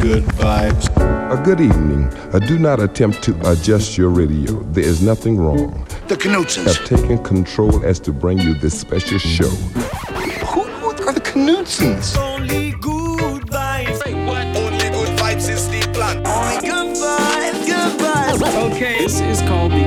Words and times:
good 0.00 0.24
vibes. 0.40 0.88
A 1.30 1.42
good 1.44 1.60
evening. 1.60 2.04
Uh, 2.32 2.38
do 2.38 2.58
not 2.58 2.80
attempt 2.80 3.22
to 3.22 3.32
adjust 3.50 3.98
your 3.98 4.08
radio. 4.08 4.62
There 4.72 4.84
is 4.84 5.02
nothing 5.02 5.36
wrong. 5.36 5.86
The 6.08 6.16
Knutsens. 6.16 6.74
Have 6.74 6.86
taken 6.86 7.22
control 7.22 7.84
as 7.84 8.00
to 8.00 8.12
bring 8.12 8.38
you 8.38 8.54
this 8.54 8.80
special 8.80 9.18
show. 9.18 9.48
Who, 9.48 10.62
who 10.62 10.88
are 11.06 11.12
the 11.12 11.20
Knutsens? 11.20 12.16
Only 12.16 12.72
good 12.72 13.42
vibes. 13.46 14.02
Say 14.02 14.14
what? 14.24 14.46
Only 14.56 14.88
good 14.90 15.18
vibes 15.18 15.50
is 15.50 15.68
the 15.68 15.80
plan. 15.92 16.26
Only 16.26 16.60
good 16.66 16.96
vibes, 16.96 17.66
good 17.66 18.00
vibes. 18.00 18.72
Okay, 18.72 18.98
this 18.98 19.20
is 19.20 19.40
called 19.42 19.72
the 19.72 19.76
Knutsen 19.76 19.78
effect. 19.78 19.79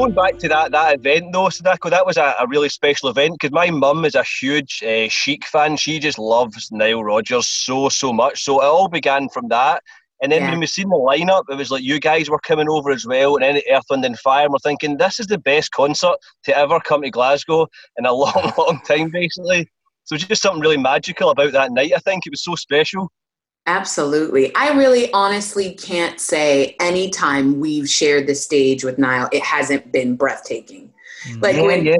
Going 0.00 0.14
back 0.14 0.38
to 0.38 0.48
that 0.48 0.72
that 0.72 0.94
event 0.94 1.34
though, 1.34 1.50
Sadako, 1.50 1.90
that 1.90 2.06
was 2.06 2.16
a, 2.16 2.34
a 2.40 2.46
really 2.48 2.70
special 2.70 3.10
event 3.10 3.34
because 3.34 3.52
my 3.52 3.68
mum 3.68 4.06
is 4.06 4.14
a 4.14 4.24
huge 4.24 4.82
uh, 4.82 5.10
Chic 5.10 5.44
fan. 5.44 5.76
She 5.76 5.98
just 5.98 6.18
loves 6.18 6.72
Nile 6.72 7.04
Rodgers 7.04 7.46
so 7.46 7.90
so 7.90 8.10
much. 8.10 8.42
So 8.42 8.62
it 8.62 8.64
all 8.64 8.88
began 8.88 9.28
from 9.28 9.48
that. 9.48 9.82
And 10.22 10.32
then 10.32 10.40
Yeah. 10.40 10.52
when 10.52 10.60
we 10.60 10.66
seen 10.66 10.88
the 10.88 10.96
lineup, 10.96 11.44
it 11.50 11.56
was 11.56 11.70
like 11.70 11.82
you 11.82 12.00
guys 12.00 12.30
were 12.30 12.38
coming 12.38 12.66
over 12.66 12.90
as 12.90 13.06
well, 13.06 13.36
and 13.36 13.44
then 13.44 13.62
Earth, 13.70 13.84
Wind 13.90 14.06
and 14.06 14.18
Fire. 14.18 14.44
And 14.44 14.52
we're 14.54 14.58
thinking 14.60 14.96
this 14.96 15.20
is 15.20 15.26
the 15.26 15.36
best 15.36 15.70
concert 15.72 16.16
to 16.44 16.56
ever 16.56 16.80
come 16.80 17.02
to 17.02 17.10
Glasgow 17.10 17.66
in 17.98 18.06
a 18.06 18.12
long, 18.14 18.52
long 18.56 18.80
time, 18.88 19.10
basically. 19.12 19.68
So 20.04 20.16
just 20.16 20.40
something 20.40 20.62
really 20.62 20.78
magical 20.78 21.28
about 21.28 21.52
that 21.52 21.72
night. 21.72 21.92
I 21.94 21.98
think 21.98 22.26
it 22.26 22.30
was 22.30 22.42
so 22.42 22.54
special. 22.54 23.12
Absolutely. 23.66 24.54
I 24.54 24.72
really 24.72 25.12
honestly 25.12 25.74
can't 25.74 26.18
say 26.20 26.76
any 26.80 27.10
time 27.10 27.60
we've 27.60 27.88
shared 27.88 28.26
the 28.26 28.34
stage 28.34 28.84
with 28.84 28.98
Nile, 28.98 29.28
it 29.32 29.42
hasn't 29.42 29.92
been 29.92 30.16
breathtaking. 30.16 30.92
Mm-hmm. 31.26 31.40
Like 31.40 31.56
Yeah, 31.56 31.62
when 31.62 31.84
yeah. 31.84 31.96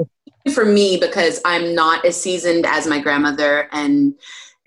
for 0.53 0.65
me, 0.65 0.97
because 0.97 1.39
I'm 1.45 1.75
not 1.75 2.05
as 2.05 2.19
seasoned 2.19 2.65
as 2.65 2.87
my 2.87 2.99
grandmother 2.99 3.69
and 3.71 4.15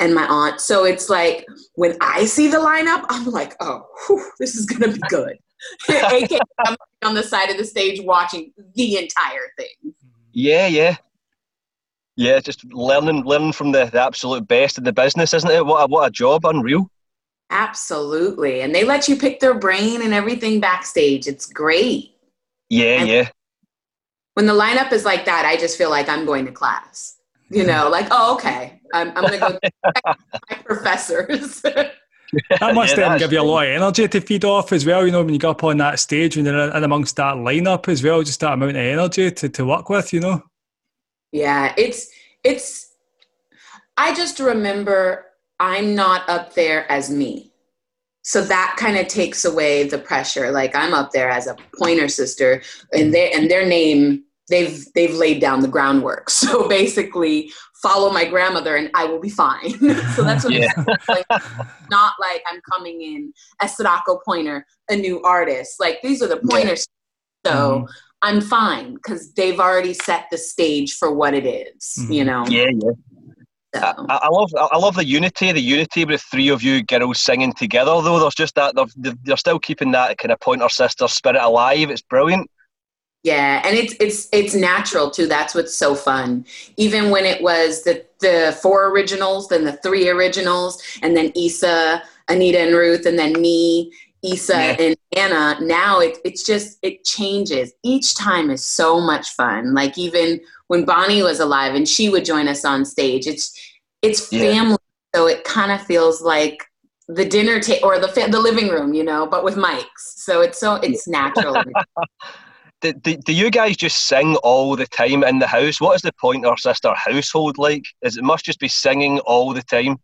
and 0.00 0.14
my 0.14 0.26
aunt. 0.26 0.60
So 0.60 0.84
it's 0.84 1.08
like 1.08 1.46
when 1.74 1.96
I 2.00 2.24
see 2.24 2.48
the 2.48 2.58
lineup, 2.58 3.04
I'm 3.08 3.26
like, 3.26 3.54
oh, 3.60 3.86
whew, 4.06 4.24
this 4.38 4.54
is 4.54 4.66
gonna 4.66 4.92
be 4.92 5.00
good. 5.08 5.38
AKA 5.88 6.38
I'm 6.66 6.76
on 7.04 7.14
the 7.14 7.22
side 7.22 7.50
of 7.50 7.56
the 7.56 7.64
stage 7.64 8.00
watching 8.02 8.52
the 8.74 8.98
entire 8.98 9.50
thing. 9.56 9.94
Yeah, 10.32 10.66
yeah. 10.66 10.96
Yeah, 12.16 12.38
just 12.40 12.64
learning 12.72 13.24
learning 13.24 13.52
from 13.52 13.72
the, 13.72 13.86
the 13.86 14.00
absolute 14.00 14.46
best 14.46 14.78
in 14.78 14.84
the 14.84 14.92
business, 14.92 15.34
isn't 15.34 15.50
it? 15.50 15.66
What 15.66 15.82
a, 15.82 15.86
what 15.88 16.06
a 16.08 16.10
job, 16.10 16.44
unreal. 16.44 16.88
Absolutely. 17.50 18.60
And 18.62 18.74
they 18.74 18.84
let 18.84 19.08
you 19.08 19.16
pick 19.16 19.40
their 19.40 19.54
brain 19.54 20.02
and 20.02 20.14
everything 20.14 20.60
backstage. 20.60 21.26
It's 21.26 21.46
great. 21.46 22.12
Yeah, 22.68 23.00
And- 23.00 23.08
yeah. 23.08 23.28
when 24.34 24.46
the 24.46 24.52
lineup 24.52 24.92
is 24.92 25.04
like 25.04 25.24
that, 25.26 25.44
I 25.44 25.56
just 25.56 25.76
feel 25.78 25.90
like 25.90 26.08
I'm 26.08 26.24
going 26.26 26.46
to 26.46 26.52
class. 26.52 27.16
You 27.50 27.64
know, 27.64 27.88
like, 27.90 28.08
oh, 28.10 28.34
okay, 28.34 28.80
I'm, 28.92 29.08
I'm 29.16 29.26
going 29.26 29.32
to 29.32 29.38
go 29.38 29.58
check 29.62 29.74
my 30.50 30.56
professors. 30.64 31.60
That 31.62 32.74
must 32.74 32.96
Yeah, 32.96 33.10
that's 33.10 33.22
give 33.22 33.32
you 33.32 33.40
a 33.40 33.42
lot 33.42 33.66
of 33.66 33.70
energy 33.70 34.08
to 34.08 34.20
feed 34.20 34.44
off 34.44 34.72
as 34.72 34.84
well, 34.86 35.04
you 35.06 35.12
know, 35.12 35.22
when 35.22 35.32
you 35.34 35.38
go 35.38 35.50
up 35.50 35.62
on 35.62 35.76
that 35.76 36.00
stage 36.00 36.36
and 36.36 36.46
you're 36.46 36.70
in 36.76 36.82
amongst 36.84 37.14
that 37.16 37.36
lineup 37.36 37.86
as 37.88 38.02
well, 38.02 38.22
just 38.22 38.40
that 38.40 38.54
amount 38.54 38.72
of 38.72 38.76
energy 38.76 39.30
to, 39.30 39.48
to 39.48 39.64
work 39.64 39.88
with, 39.88 40.12
you 40.12 40.20
know. 40.20 40.42
Yeah, 41.34 41.74
it's, 41.76 42.10
it's, 42.44 42.92
I 43.96 44.14
just 44.14 44.38
remember 44.38 45.26
I'm 45.60 45.94
not 45.94 46.28
up 46.28 46.54
there 46.54 46.90
as 46.90 47.10
me. 47.10 47.52
So 48.22 48.42
that 48.42 48.76
kind 48.78 48.96
of 48.96 49.08
takes 49.08 49.44
away 49.44 49.84
the 49.84 49.98
pressure. 49.98 50.50
Like 50.50 50.74
I'm 50.74 50.94
up 50.94 51.12
there 51.12 51.28
as 51.28 51.46
a 51.46 51.56
pointer 51.78 52.08
sister 52.08 52.62
and 52.92 53.12
they 53.12 53.30
and 53.32 53.50
their 53.50 53.66
name 53.66 54.24
they've 54.48 54.86
they've 54.94 55.14
laid 55.14 55.40
down 55.40 55.60
the 55.60 55.68
groundwork. 55.68 56.30
So 56.30 56.68
basically 56.68 57.50
follow 57.82 58.10
my 58.10 58.24
grandmother 58.24 58.76
and 58.76 58.90
I 58.94 59.04
will 59.04 59.20
be 59.20 59.28
fine. 59.28 59.70
so 60.14 60.22
that's 60.22 60.44
what 60.44 60.54
Yeah. 60.54 60.72
it's 60.88 61.08
like, 61.08 61.26
not 61.90 62.14
like 62.18 62.42
I'm 62.50 62.60
coming 62.72 63.02
in 63.02 63.32
as 63.60 63.76
Sadako 63.76 64.20
Pointer, 64.24 64.64
a 64.90 64.96
new 64.96 65.20
artist. 65.22 65.78
Like 65.78 66.00
these 66.02 66.22
are 66.22 66.28
the 66.28 66.40
pointers. 66.48 66.86
So 67.44 67.52
mm-hmm. 67.52 67.92
I'm 68.24 68.40
fine 68.40 68.94
because 68.94 69.32
they've 69.34 69.60
already 69.60 69.92
set 69.92 70.28
the 70.30 70.38
stage 70.38 70.94
for 70.96 71.14
what 71.14 71.34
it 71.34 71.44
is, 71.44 71.98
you 72.08 72.24
mm-hmm. 72.24 72.26
know. 72.26 72.46
Yeah, 72.48 72.70
yeah. 72.72 72.90
So. 73.74 74.06
I, 74.08 74.20
I 74.22 74.28
love 74.28 74.50
I 74.56 74.78
love 74.78 74.94
the 74.94 75.04
unity, 75.04 75.52
the 75.52 75.60
unity 75.60 76.04
with 76.04 76.22
three 76.22 76.48
of 76.48 76.62
you 76.62 76.82
girls 76.82 77.20
singing 77.20 77.52
together. 77.52 77.90
Though 78.00 78.20
there's 78.20 78.34
just 78.34 78.54
that 78.54 78.74
they're, 78.76 79.14
they're 79.24 79.36
still 79.36 79.58
keeping 79.58 79.92
that 79.92 80.16
kind 80.16 80.32
of 80.32 80.40
pointer 80.40 80.68
sister 80.68 81.06
spirit 81.08 81.42
alive. 81.42 81.90
It's 81.90 82.00
brilliant. 82.00 82.50
Yeah, 83.24 83.62
and 83.64 83.76
it's 83.76 83.94
it's 84.00 84.28
it's 84.32 84.54
natural 84.54 85.10
too. 85.10 85.26
That's 85.26 85.54
what's 85.54 85.74
so 85.74 85.94
fun. 85.94 86.46
Even 86.76 87.10
when 87.10 87.24
it 87.24 87.42
was 87.42 87.82
the 87.82 88.04
the 88.20 88.56
four 88.62 88.88
originals, 88.90 89.48
then 89.48 89.64
the 89.64 89.72
three 89.72 90.08
originals, 90.08 90.82
and 91.02 91.16
then 91.16 91.32
Issa, 91.34 92.02
Anita, 92.28 92.60
and 92.60 92.74
Ruth, 92.74 93.06
and 93.06 93.18
then 93.18 93.32
me, 93.32 93.92
Issa, 94.24 94.52
Yeah. 94.54 94.76
and 94.80 94.96
Anna. 95.16 95.58
Now 95.60 96.00
it 96.00 96.18
it's 96.24 96.42
just 96.44 96.78
it 96.82 97.04
changes. 97.04 97.72
Each 97.82 98.14
time 98.14 98.50
is 98.50 98.66
so 98.66 99.00
much 99.00 99.28
fun. 99.30 99.74
Like 99.74 99.98
even 99.98 100.40
when 100.68 100.84
Bonnie 100.84 101.22
was 101.22 101.40
alive 101.40 101.74
and 101.74 101.86
she 101.88 102.08
would 102.08 102.24
join 102.24 102.48
us 102.48 102.64
on 102.64 102.84
stage, 102.84 103.26
it's 103.26 103.52
it's 104.02 104.32
Yeah. 104.32 104.52
family. 104.52 104.78
So 105.14 105.26
it 105.26 105.44
kind 105.44 105.70
of 105.72 105.80
feels 105.86 106.22
like 106.22 106.64
the 107.06 107.24
dinner 107.24 107.60
table 107.60 107.86
or 107.88 107.98
the 107.98 108.08
fa- 108.08 108.28
the 108.30 108.40
living 108.40 108.68
room, 108.68 108.94
you 108.94 109.04
know, 109.04 109.26
but 109.26 109.44
with 109.44 109.56
mics. 109.56 110.00
So 110.16 110.40
it's 110.40 110.58
so 110.58 110.76
it's 110.76 111.06
natural. 111.20 111.62
Do, 112.80 112.92
do, 112.92 113.16
do 113.16 113.32
you 113.32 113.50
guys 113.50 113.76
just 113.76 114.06
sing 114.08 114.36
all 114.36 114.74
the 114.76 114.86
time 114.86 115.22
in 115.24 115.38
the 115.38 115.46
house? 115.46 115.80
What 115.80 115.94
is 115.96 116.02
the 116.02 116.12
pointer 116.20 116.54
sister 116.56 116.92
household 116.94 117.56
like? 117.58 117.84
Is 118.02 118.16
it 118.16 118.24
must 118.24 118.44
just 118.44 118.58
be 118.60 118.68
singing 118.68 119.20
all 119.20 119.52
the 119.54 119.62
time? 119.62 119.96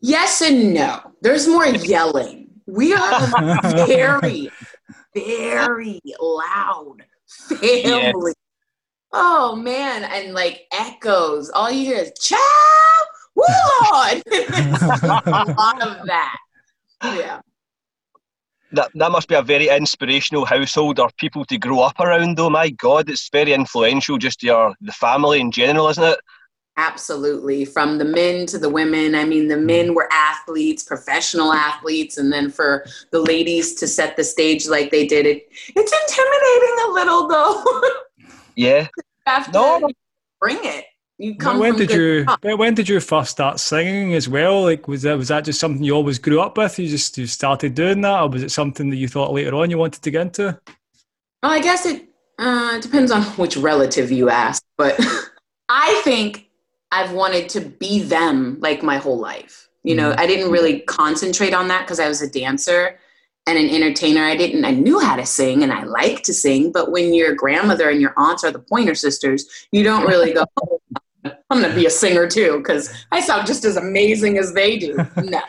Yes 0.00 0.40
and 0.40 0.72
no. 0.72 1.00
There's 1.20 1.46
more 1.48 1.66
yelling. 1.66 2.49
We 2.70 2.94
are 2.94 3.56
very, 3.86 4.50
very 5.14 6.00
loud 6.20 7.02
family. 7.48 8.34
Oh 9.12 9.56
man, 9.56 10.04
and 10.04 10.34
like 10.34 10.66
echoes. 10.72 11.50
All 11.50 11.70
you 11.70 11.84
hear 11.84 11.98
is 11.98 12.12
"Chow, 12.20 12.36
woo 13.34 13.44
Lord." 13.92 14.22
a 14.26 15.54
lot 15.56 15.82
of 15.82 16.06
that. 16.06 16.36
Yeah. 17.02 17.40
That 18.72 18.90
that 18.94 19.10
must 19.10 19.26
be 19.26 19.34
a 19.34 19.42
very 19.42 19.68
inspirational 19.68 20.44
household 20.44 21.00
or 21.00 21.10
people 21.18 21.44
to 21.46 21.58
grow 21.58 21.80
up 21.80 21.98
around. 21.98 22.36
Though, 22.36 22.50
my 22.50 22.70
God, 22.70 23.10
it's 23.10 23.28
very 23.30 23.52
influential. 23.52 24.16
Just 24.16 24.44
your 24.44 24.74
the 24.80 24.92
family 24.92 25.40
in 25.40 25.50
general, 25.50 25.88
isn't 25.88 26.04
it? 26.04 26.20
Absolutely. 26.76 27.64
From 27.64 27.98
the 27.98 28.04
men 28.04 28.46
to 28.46 28.58
the 28.58 28.68
women. 28.70 29.14
I 29.14 29.24
mean, 29.24 29.48
the 29.48 29.56
men 29.56 29.94
were 29.94 30.08
athletes, 30.12 30.82
professional 30.82 31.52
athletes, 31.52 32.16
and 32.16 32.32
then 32.32 32.50
for 32.50 32.86
the 33.10 33.20
ladies 33.20 33.74
to 33.76 33.86
set 33.86 34.16
the 34.16 34.24
stage 34.24 34.66
like 34.66 34.90
they 34.90 35.06
did 35.06 35.26
it, 35.26 35.48
it's 35.76 35.92
intimidating 35.92 36.76
a 36.88 36.92
little 36.92 37.28
though. 37.28 37.64
Yeah. 38.56 38.88
have 39.26 39.52
No. 39.54 39.88
bring 40.40 40.58
it. 40.62 40.84
You 41.18 41.36
come 41.36 41.58
when 41.58 41.76
did 41.76 41.90
you 41.90 42.24
stuff. 42.24 42.38
when- 42.42 42.58
when 42.58 42.74
did 42.74 42.88
you 42.88 42.98
first 43.00 43.30
start 43.30 43.60
singing 43.60 44.14
as 44.14 44.28
well? 44.28 44.62
Like 44.62 44.88
was 44.88 45.02
that 45.02 45.16
was 45.16 45.28
that 45.28 45.44
just 45.44 45.60
something 45.60 45.82
you 45.84 45.94
always 45.94 46.18
grew 46.18 46.40
up 46.40 46.58
with? 46.58 46.78
You 46.78 46.88
just 46.88 47.16
you 47.16 47.26
started 47.26 47.74
doing 47.74 48.00
that, 48.02 48.20
or 48.22 48.28
was 48.28 48.42
it 48.42 48.50
something 48.50 48.90
that 48.90 48.96
you 48.96 49.06
thought 49.08 49.32
later 49.32 49.54
on 49.54 49.70
you 49.70 49.78
wanted 49.78 50.02
to 50.02 50.10
get 50.10 50.22
into? 50.22 50.58
Well, 51.42 51.52
I 51.52 51.60
guess 51.60 51.86
it 51.86 52.06
uh, 52.38 52.80
depends 52.80 53.10
on 53.12 53.22
which 53.36 53.56
relative 53.56 54.10
you 54.10 54.28
ask, 54.30 54.62
but 54.76 54.98
I 55.68 56.00
think 56.04 56.49
I've 56.92 57.12
wanted 57.12 57.48
to 57.50 57.60
be 57.60 58.02
them 58.02 58.58
like 58.60 58.82
my 58.82 58.96
whole 58.96 59.18
life. 59.18 59.68
You 59.82 59.94
know, 59.94 60.10
mm-hmm. 60.10 60.20
I 60.20 60.26
didn't 60.26 60.50
really 60.50 60.80
concentrate 60.80 61.54
on 61.54 61.68
that 61.68 61.82
because 61.82 62.00
I 62.00 62.08
was 62.08 62.20
a 62.20 62.30
dancer 62.30 62.98
and 63.46 63.58
an 63.58 63.70
entertainer. 63.70 64.22
I 64.22 64.36
didn't. 64.36 64.64
I 64.64 64.72
knew 64.72 65.00
how 65.00 65.16
to 65.16 65.24
sing 65.24 65.62
and 65.62 65.72
I 65.72 65.84
like 65.84 66.22
to 66.24 66.34
sing, 66.34 66.72
but 66.72 66.92
when 66.92 67.14
your 67.14 67.34
grandmother 67.34 67.88
and 67.88 68.00
your 68.00 68.12
aunts 68.16 68.44
are 68.44 68.50
the 68.50 68.58
Pointer 68.58 68.94
Sisters, 68.94 69.46
you 69.72 69.82
don't 69.82 70.06
really 70.06 70.32
go. 70.32 70.44
"Oh, 70.62 70.80
I'm 71.50 71.60
going 71.60 71.70
to 71.70 71.74
be 71.78 71.86
a 71.86 71.90
singer 71.90 72.26
too 72.26 72.58
because 72.58 72.92
I 73.12 73.20
sound 73.20 73.46
just 73.46 73.64
as 73.64 73.76
amazing 73.76 74.38
as 74.38 74.52
they 74.52 74.78
do. 74.78 74.96
No, 75.22 75.40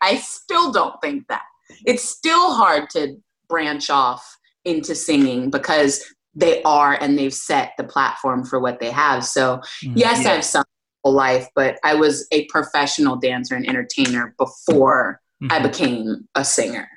I 0.00 0.16
still 0.16 0.72
don't 0.72 1.00
think 1.00 1.26
that. 1.28 1.42
It's 1.84 2.04
still 2.04 2.54
hard 2.54 2.88
to 2.90 3.16
branch 3.48 3.90
off 3.90 4.38
into 4.64 4.94
singing 4.94 5.50
because 5.50 6.04
they 6.34 6.62
are 6.62 6.94
and 7.00 7.18
they've 7.18 7.34
set 7.34 7.72
the 7.76 7.84
platform 7.84 8.44
for 8.44 8.60
what 8.60 8.78
they 8.78 8.90
have. 8.90 9.24
So, 9.24 9.58
mm, 9.84 9.92
yes, 9.96 10.24
Yeah. 10.24 10.34
I've 10.34 10.44
sung 10.44 10.62
my 10.62 10.64
whole 10.64 10.77
life, 11.04 11.48
but 11.54 11.78
I 11.84 11.94
was 11.94 12.26
a 12.32 12.44
professional 12.46 13.16
dancer 13.16 13.54
and 13.54 13.66
entertainer 13.68 14.34
before 14.38 15.20
I 15.50 15.60
became 15.60 16.28
a 16.34 16.44
singer. 16.44 16.88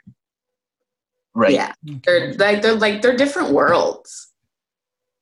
Right. 1.33 1.53
Yeah, 1.53 1.73
they're 1.83 2.33
like 2.33 2.61
they're 2.61 2.75
like 2.75 3.01
they're 3.01 3.15
different 3.15 3.51
worlds. 3.51 4.27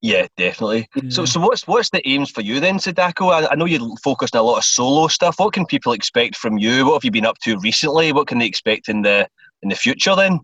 Yeah, 0.02 0.28
definitely. 0.38 0.88
So, 1.10 1.22
Yeah. 1.24 1.26
so 1.26 1.40
what's 1.42 1.68
what's 1.68 1.90
the 1.90 2.08
aims 2.08 2.32
for 2.32 2.42
you 2.42 2.60
then, 2.62 2.80
Sadako? 2.80 3.28
I, 3.30 3.52
I 3.52 3.56
know 3.56 3.66
you're 3.66 3.96
focused 4.02 4.36
on 4.36 4.40
a 4.40 4.44
lot 4.44 4.58
of 4.58 4.64
solo 4.64 5.08
stuff. 5.10 5.40
What 5.40 5.54
can 5.54 5.66
people 5.66 5.92
expect 5.92 6.38
from 6.38 6.58
you? 6.58 6.86
What 6.86 6.94
have 6.94 7.04
you 7.04 7.12
been 7.12 7.26
up 7.26 7.38
to 7.40 7.60
recently? 7.60 8.14
What 8.14 8.28
can 8.28 8.40
they 8.40 8.46
expect 8.46 8.88
in 8.88 9.02
the 9.02 9.28
in 9.62 9.70
the 9.70 9.76
future 9.76 10.16
then? 10.16 10.40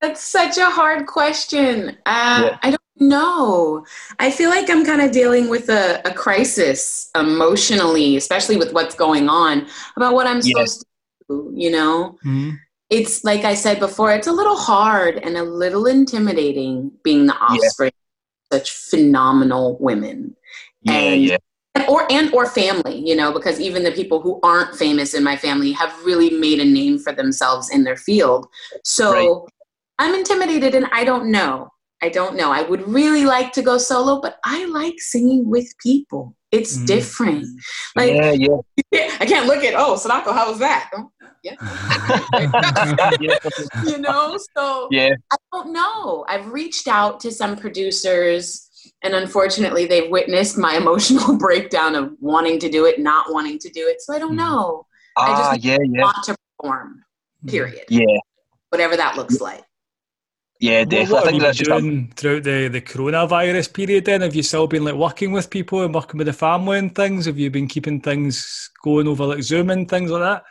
That's 0.00 0.20
such 0.20 0.58
a 0.58 0.68
hard 0.68 1.06
question. 1.06 1.96
Uh, 2.04 2.48
Yeah. 2.50 2.58
I 2.62 2.70
don't 2.70 2.81
know. 2.96 3.84
I 4.18 4.30
feel 4.30 4.50
like 4.50 4.68
I'm 4.70 4.84
kind 4.84 5.00
of 5.00 5.10
dealing 5.10 5.48
with 5.48 5.68
a, 5.68 6.00
a 6.06 6.12
crisis 6.14 7.10
emotionally, 7.18 8.16
especially 8.16 8.56
with 8.56 8.72
what's 8.72 8.94
going 8.94 9.28
on 9.28 9.66
about 9.96 10.14
what 10.14 10.26
I'm 10.26 10.40
Yeah. 10.42 10.52
supposed 10.64 10.80
to 10.80 10.86
do, 11.28 11.52
you 11.54 11.70
know? 11.70 12.18
Mhm. 12.24 12.58
It's 12.90 13.24
like 13.24 13.44
I 13.44 13.54
said 13.54 13.80
before, 13.80 14.12
it's 14.12 14.26
a 14.26 14.32
little 14.32 14.56
hard 14.56 15.16
and 15.18 15.36
a 15.36 15.42
little 15.42 15.86
intimidating 15.86 16.92
being 17.02 17.26
the 17.26 17.34
offspring 17.36 17.92
of 18.50 18.58
such 18.58 18.70
phenomenal 18.70 19.78
women. 19.80 20.36
Yeah, 20.82 20.92
And- 20.92 21.22
yeah. 21.24 21.36
or 21.88 22.06
and 22.12 22.32
or 22.34 22.44
family 22.44 22.98
you 22.98 23.16
know 23.16 23.32
because 23.32 23.58
even 23.58 23.82
the 23.82 23.90
people 23.92 24.20
who 24.20 24.38
aren't 24.42 24.76
famous 24.76 25.14
in 25.14 25.24
my 25.24 25.36
family 25.38 25.72
have 25.72 25.90
really 26.04 26.28
made 26.30 26.60
a 26.60 26.64
name 26.66 26.98
for 26.98 27.12
themselves 27.14 27.70
in 27.70 27.82
their 27.82 27.96
field 27.96 28.46
so 28.84 29.12
Right. 29.12 29.52
i'm 29.98 30.14
intimidated 30.14 30.74
and 30.74 30.86
i 30.92 31.02
don't 31.02 31.30
know 31.30 31.71
i 32.02 32.08
don't 32.08 32.36
know 32.36 32.50
i 32.52 32.62
would 32.62 32.86
really 32.88 33.24
like 33.24 33.52
to 33.52 33.62
go 33.62 33.78
solo 33.78 34.20
but 34.20 34.36
i 34.44 34.64
like 34.66 34.94
singing 34.98 35.48
with 35.48 35.66
people 35.82 36.34
it's 36.50 36.78
Mhm. 36.78 36.86
different 36.86 37.46
like 37.96 38.10
yeah, 38.12 38.32
yeah. 38.90 39.08
i 39.20 39.24
can't 39.26 39.46
look 39.46 39.64
at 39.64 39.74
oh 39.76 39.96
sadako 39.96 40.32
how 40.32 40.50
was 40.50 40.58
that 40.58 40.90
Oh, 40.94 41.10
yeah. 41.42 41.56
you 43.82 43.98
know 43.98 44.36
so 44.56 44.88
Yeah. 44.90 45.10
I 45.32 45.36
don't 45.52 45.72
know. 45.72 46.24
I've 46.28 46.46
reached 46.52 46.86
out 46.88 47.18
to 47.20 47.30
some 47.32 47.56
producers, 47.56 48.68
and 49.02 49.14
unfortunately, 49.14 49.86
they've 49.86 50.10
witnessed 50.10 50.56
my 50.58 50.76
emotional 50.76 51.36
breakdown 51.38 51.94
of 51.94 52.12
wanting 52.20 52.58
to 52.60 52.68
do 52.68 52.84
it, 52.84 53.00
not 53.00 53.32
wanting 53.32 53.58
to 53.60 53.70
do 53.70 53.88
it. 53.88 54.00
So 54.02 54.14
I 54.14 54.18
don't 54.18 54.32
Hmm. 54.32 54.44
know. 54.44 54.86
I 55.16 55.30
just 55.34 55.50
Ah, 55.50 55.54
yeah, 55.60 55.78
yeah. 55.84 56.02
Want 56.02 56.24
to 56.24 56.36
perform, 56.58 57.02
period. 57.46 57.84
Yeah, 57.88 58.18
Whatever 58.70 58.96
that 58.96 59.16
looks 59.16 59.40
like. 59.40 59.64
Yeah, 60.62 60.80
What, 60.80 60.88
definitely. 60.90 61.12
what 61.14 61.24
have 61.26 61.34
you 61.34 61.40
that's 61.40 61.58
been 61.58 61.64
just 61.64 61.70
a, 61.70 61.80
doing 61.80 62.12
throughout 62.16 62.44
the, 62.44 62.68
the 62.68 62.80
coronavirus 62.80 63.72
period 63.74 64.04
then? 64.04 64.20
Have 64.22 64.34
you 64.34 64.42
still 64.44 64.66
been 64.66 64.84
like 64.84 64.94
working 64.94 65.32
with 65.32 65.50
people 65.50 65.82
and 65.84 65.92
working 65.94 66.18
with 66.18 66.28
the 66.28 66.32
family 66.32 66.78
and 66.78 66.94
things? 66.94 67.26
Have 67.26 67.38
you 67.38 67.50
been 67.50 67.66
keeping 67.66 68.00
things 68.00 68.70
going 68.84 69.06
over 69.08 69.24
like 69.26 69.42
Zoom 69.42 69.70
and 69.70 69.88
things 69.88 70.10
like 70.10 70.22
that? 70.22 70.42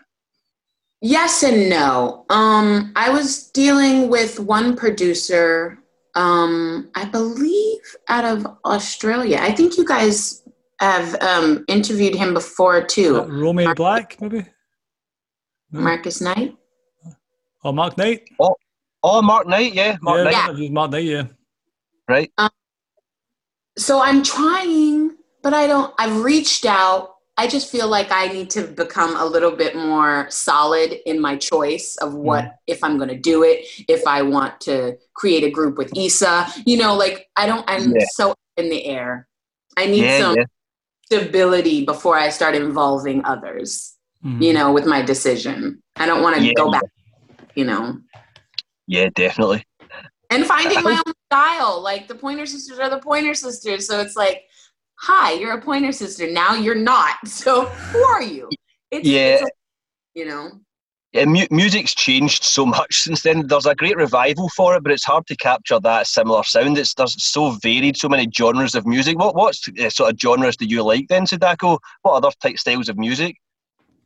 Yes 1.01 1.43
and 1.43 1.69
no. 1.69 2.25
Um, 2.29 2.91
I 2.95 3.09
was 3.09 3.49
dealing 3.51 4.09
with 4.09 4.39
one 4.39 4.75
producer, 4.75 5.79
um, 6.15 6.91
I 6.95 7.05
believe 7.05 7.79
out 8.09 8.25
of 8.25 8.45
Australia. 8.65 9.39
I 9.41 9.51
think 9.51 9.77
you 9.77 9.85
guys 9.85 10.43
have 10.79 11.15
um, 11.21 11.63
interviewed 11.67 12.15
him 12.15 12.33
before 12.33 12.77
Uh, 12.83 12.87
too. 12.87 13.21
Romy 13.23 13.67
Black, 13.75 14.19
maybe? 14.21 14.45
No? 15.71 15.79
Marcus 15.79 16.19
Knight. 16.21 16.55
Or 17.63 17.71
Mark 17.73 17.97
Knight? 17.97 18.21
oh, 18.39 18.55
Mark 19.03 19.47
Knight, 19.47 19.73
yeah, 19.73 19.97
Mark 20.01 20.17
yeah, 20.17 20.23
Knight, 20.23 20.57
Yeah. 20.57 20.69
Mark 20.69 20.91
Knight, 20.91 21.03
yeah. 21.05 21.23
right? 22.07 22.31
so 23.77 24.01
I'm 24.01 24.21
trying, 24.21 25.15
but 25.41 25.53
I 25.53 25.65
don't, 25.67 25.93
I've 25.97 26.21
reached 26.23 26.65
out. 26.65 27.15
I 27.37 27.47
just 27.47 27.71
feel 27.71 27.87
like 27.87 28.11
I 28.11 28.27
need 28.27 28.49
to 28.51 28.67
become 28.67 29.15
a 29.15 29.25
little 29.25 29.51
bit 29.55 29.75
more 29.75 30.27
solid 30.29 30.99
in 31.09 31.19
my 31.19 31.37
choice 31.37 31.95
of 31.97 32.13
what, 32.13 32.57
if 32.67 32.83
I'm 32.83 32.97
going 32.97 33.09
to 33.09 33.17
do 33.17 33.43
it, 33.43 33.65
if 33.87 34.05
I 34.05 34.21
want 34.21 34.59
to 34.61 34.97
create 35.15 35.43
a 35.43 35.49
group 35.49 35.77
with 35.77 35.95
Issa, 35.97 36.47
you 36.65 36.77
know, 36.77 36.93
like 36.95 37.29
I 37.37 37.47
don't, 37.47 37.63
I'm 37.67 37.91
Yeah. 37.95 38.05
so 38.11 38.35
in 38.57 38.69
the 38.69 38.85
air. 38.85 39.27
I 39.77 39.85
need 39.87 40.03
Yeah, 40.03 40.17
some 40.19 40.35
yeah, 40.35 40.43
stability 41.05 41.85
before 41.85 42.17
I 42.19 42.29
start 42.29 42.53
involving 42.53 43.23
others, 43.25 43.95
Mhm. 44.23 44.43
you 44.43 44.53
know, 44.53 44.71
with 44.73 44.85
my 44.85 45.01
decision. 45.01 45.81
I 45.95 46.05
don't 46.05 46.21
want 46.21 46.35
to 46.35 46.43
Yeah, 46.43 46.53
go 46.53 46.69
back, 46.69 46.83
you 47.55 47.63
know, 47.63 47.97
yeah, 48.91 49.09
definitely. 49.15 49.63
and 50.29 50.45
finding 50.45 50.83
my 50.83 51.01
own 51.05 51.13
style. 51.31 51.81
Like 51.81 52.07
the 52.07 52.15
Pointer 52.15 52.45
Sisters 52.45 52.77
are 52.79 52.89
the 52.89 52.99
Pointer 52.99 53.33
Sisters, 53.33 53.87
so 53.87 53.99
it's 54.01 54.15
like, 54.15 54.43
hi, 54.95 55.31
you're 55.33 55.53
a 55.53 55.61
Pointer 55.61 55.91
Sister. 55.93 56.29
Now 56.29 56.53
you're 56.55 56.75
not. 56.75 57.15
So 57.25 57.65
who 57.65 57.99
are 58.03 58.21
you? 58.21 58.49
It's, 58.91 59.07
Yeah. 59.07 59.35
it's 59.35 59.43
a- 59.43 60.19
you 60.19 60.25
know. 60.25 60.51
Yeah, 61.13 61.25
mu- 61.25 61.47
music's 61.51 61.93
changed 61.93 62.43
so 62.43 62.65
much 62.65 63.01
since 63.01 63.21
then. 63.21 63.45
There's 63.47 63.65
a 63.65 63.75
great 63.75 63.97
revival 63.97 64.47
for 64.55 64.75
it, 64.77 64.83
but 64.83 64.93
it's 64.93 65.03
hard 65.03 65.27
to 65.27 65.35
capture 65.35 65.77
that 65.81 66.07
similar 66.07 66.43
sound. 66.43 66.77
It's 66.77 66.93
there's 66.93 67.21
so 67.21 67.51
varied, 67.61 67.97
so 67.97 68.07
many 68.07 68.29
genres 68.33 68.75
of 68.75 68.85
music. 68.85 69.17
What 69.19 69.35
what 69.35 69.57
uh, 69.77 69.89
sort 69.89 70.11
of 70.13 70.19
genres 70.19 70.55
do 70.55 70.65
you 70.65 70.83
like 70.83 71.07
then, 71.09 71.25
Sadako? 71.27 71.79
What 72.03 72.13
other 72.13 72.31
type 72.41 72.57
styles 72.57 72.87
of 72.87 72.97
music? 72.97 73.35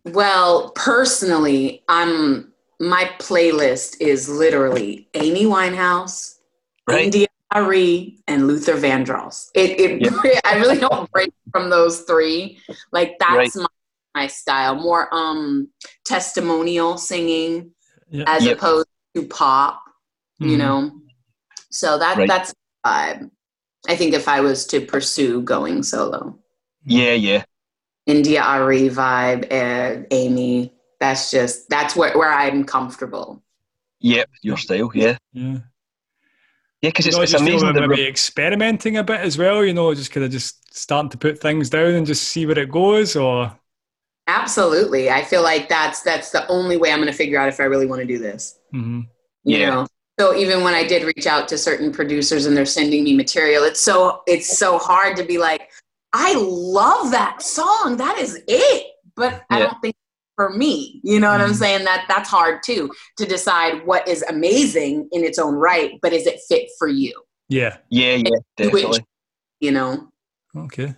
Well, 0.06 0.72
personally, 0.72 1.84
I'm 1.88 2.52
my 2.80 3.06
playlist 3.20 3.98
is 4.00 4.28
literally 4.30 5.10
Amy 5.14 5.46
Winehouse, 5.46 6.36
Right. 6.88 7.06
India 7.06 7.28
Arie, 7.54 8.20
and 8.28 8.48
Luther 8.48 8.74
Vandross. 8.76 9.50
It, 9.56 9.80
it 9.80 10.42
I 10.46 10.58
really 10.58 10.78
don't 10.80 11.10
break 11.12 11.34
from 11.52 11.70
those 11.70 12.02
three. 12.02 12.60
Like 12.92 13.16
that's 13.20 13.56
Right. 13.56 13.64
my, 14.16 14.22
my 14.24 14.28
style. 14.28 14.76
More 14.76 15.08
um 15.14 15.70
testimonial 16.06 16.98
singing 16.98 17.72
Yeah. 18.10 18.26
as 18.28 18.46
Yep. 18.46 18.58
opposed 18.58 18.88
to 19.16 19.26
pop, 19.26 19.82
you 20.40 20.58
Mhm. 20.58 20.60
know. 20.60 20.92
So 21.72 21.98
that 21.98 22.18
Right. 22.18 22.28
that's 22.28 22.54
vibe. 22.86 23.32
I 23.88 23.96
think 23.96 24.14
if 24.14 24.28
I 24.28 24.42
was 24.42 24.66
to 24.68 24.82
pursue 24.82 25.42
going 25.42 25.82
solo, 25.84 26.38
Yeah, 26.86 27.14
yeah, 27.14 27.44
India 28.06 28.44
Arie 28.44 28.90
vibe 28.90 29.52
and 29.52 30.06
Amy, 30.12 30.75
that's 31.10 31.32
just 31.32 31.70
that's 31.70 31.96
where, 31.96 32.18
where 32.18 32.32
I'm 32.32 32.64
comfortable. 32.64 33.44
yep. 34.00 34.30
Your 34.42 34.58
style, 34.58 34.92
yeah, 34.94 35.18
Yeah. 35.34 35.60
yeah. 36.82 36.90
Because 36.90 37.06
You 37.06 37.10
it's, 37.10 37.18
know, 37.18 37.24
it's 37.24 37.32
just 37.32 37.44
feel 37.44 37.54
amazing. 37.54 37.68
like 37.68 37.76
The, 37.76 37.82
maybe 37.88 38.02
re- 38.04 38.08
experimenting 38.08 38.98
a 38.98 39.04
bit 39.04 39.22
as 39.22 39.38
well, 39.38 39.64
you 39.64 39.74
know, 39.74 39.94
just 39.94 40.12
kind 40.12 40.26
of 40.26 40.32
just 40.32 40.76
starting 40.76 41.10
to 41.12 41.18
put 41.18 41.40
things 41.40 41.70
down 41.70 41.94
and 41.96 42.06
just 42.06 42.24
see 42.24 42.46
where 42.46 42.60
it 42.60 42.72
goes 42.72 43.16
or 43.16 43.58
Absolutely. 44.28 45.10
I 45.10 45.24
feel 45.24 45.44
like 45.44 45.70
that's 45.70 46.02
that's 46.02 46.32
the 46.32 46.48
only 46.48 46.78
way 46.78 46.92
I'm 46.92 47.00
going 47.00 47.12
to 47.12 47.18
figure 47.18 47.40
out 47.40 47.48
if 47.50 47.60
I 47.60 47.64
really 47.64 47.86
want 47.86 48.02
to 48.02 48.08
do 48.08 48.18
this. 48.18 48.58
Mhm. 48.74 49.08
You 49.44 49.58
Yeah. 49.60 49.70
know. 49.70 49.88
So 50.20 50.36
even 50.36 50.64
when 50.64 50.74
I 50.74 50.84
did 50.88 51.04
reach 51.04 51.28
out 51.28 51.48
to 51.50 51.58
certain 51.58 51.92
producers 51.92 52.46
and 52.46 52.56
they're 52.56 52.66
sending 52.66 53.04
me 53.04 53.16
material, 53.16 53.64
it's 53.66 53.80
so 53.82 54.22
it's 54.28 54.58
so 54.58 54.78
hard 54.80 55.18
to 55.18 55.24
be 55.24 55.38
like, 55.38 55.70
I 56.14 56.34
love 56.38 57.12
that 57.12 57.42
song. 57.42 57.98
That 57.98 58.18
is 58.18 58.40
it. 58.48 58.88
But 59.16 59.44
I 59.50 59.60
don't 59.60 59.80
think 59.82 59.96
for 60.36 60.50
me, 60.50 61.00
you 61.04 61.20
know 61.20 61.32
what 61.32 61.42
I'm 61.42 61.52
Mhm. 61.52 61.56
saying? 61.56 61.86
That 61.86 62.06
that's 62.08 62.30
hard 62.30 62.62
too 62.64 62.92
to 63.18 63.26
decide 63.26 63.86
what 63.86 64.08
is 64.08 64.24
amazing 64.24 65.08
in 65.12 65.24
its 65.24 65.40
own 65.40 65.56
right, 65.56 65.98
but 66.02 66.14
is 66.14 66.28
it 66.28 66.40
fit 66.50 66.70
for 66.78 66.88
you? 66.88 67.14
Yeah. 67.50 67.78
yeah, 67.90 68.16
yeah, 68.16 68.24
Which- 68.26 68.74
definitely. 68.74 69.06
You 69.62 69.72
know. 69.72 70.12
Okay. 70.58 70.94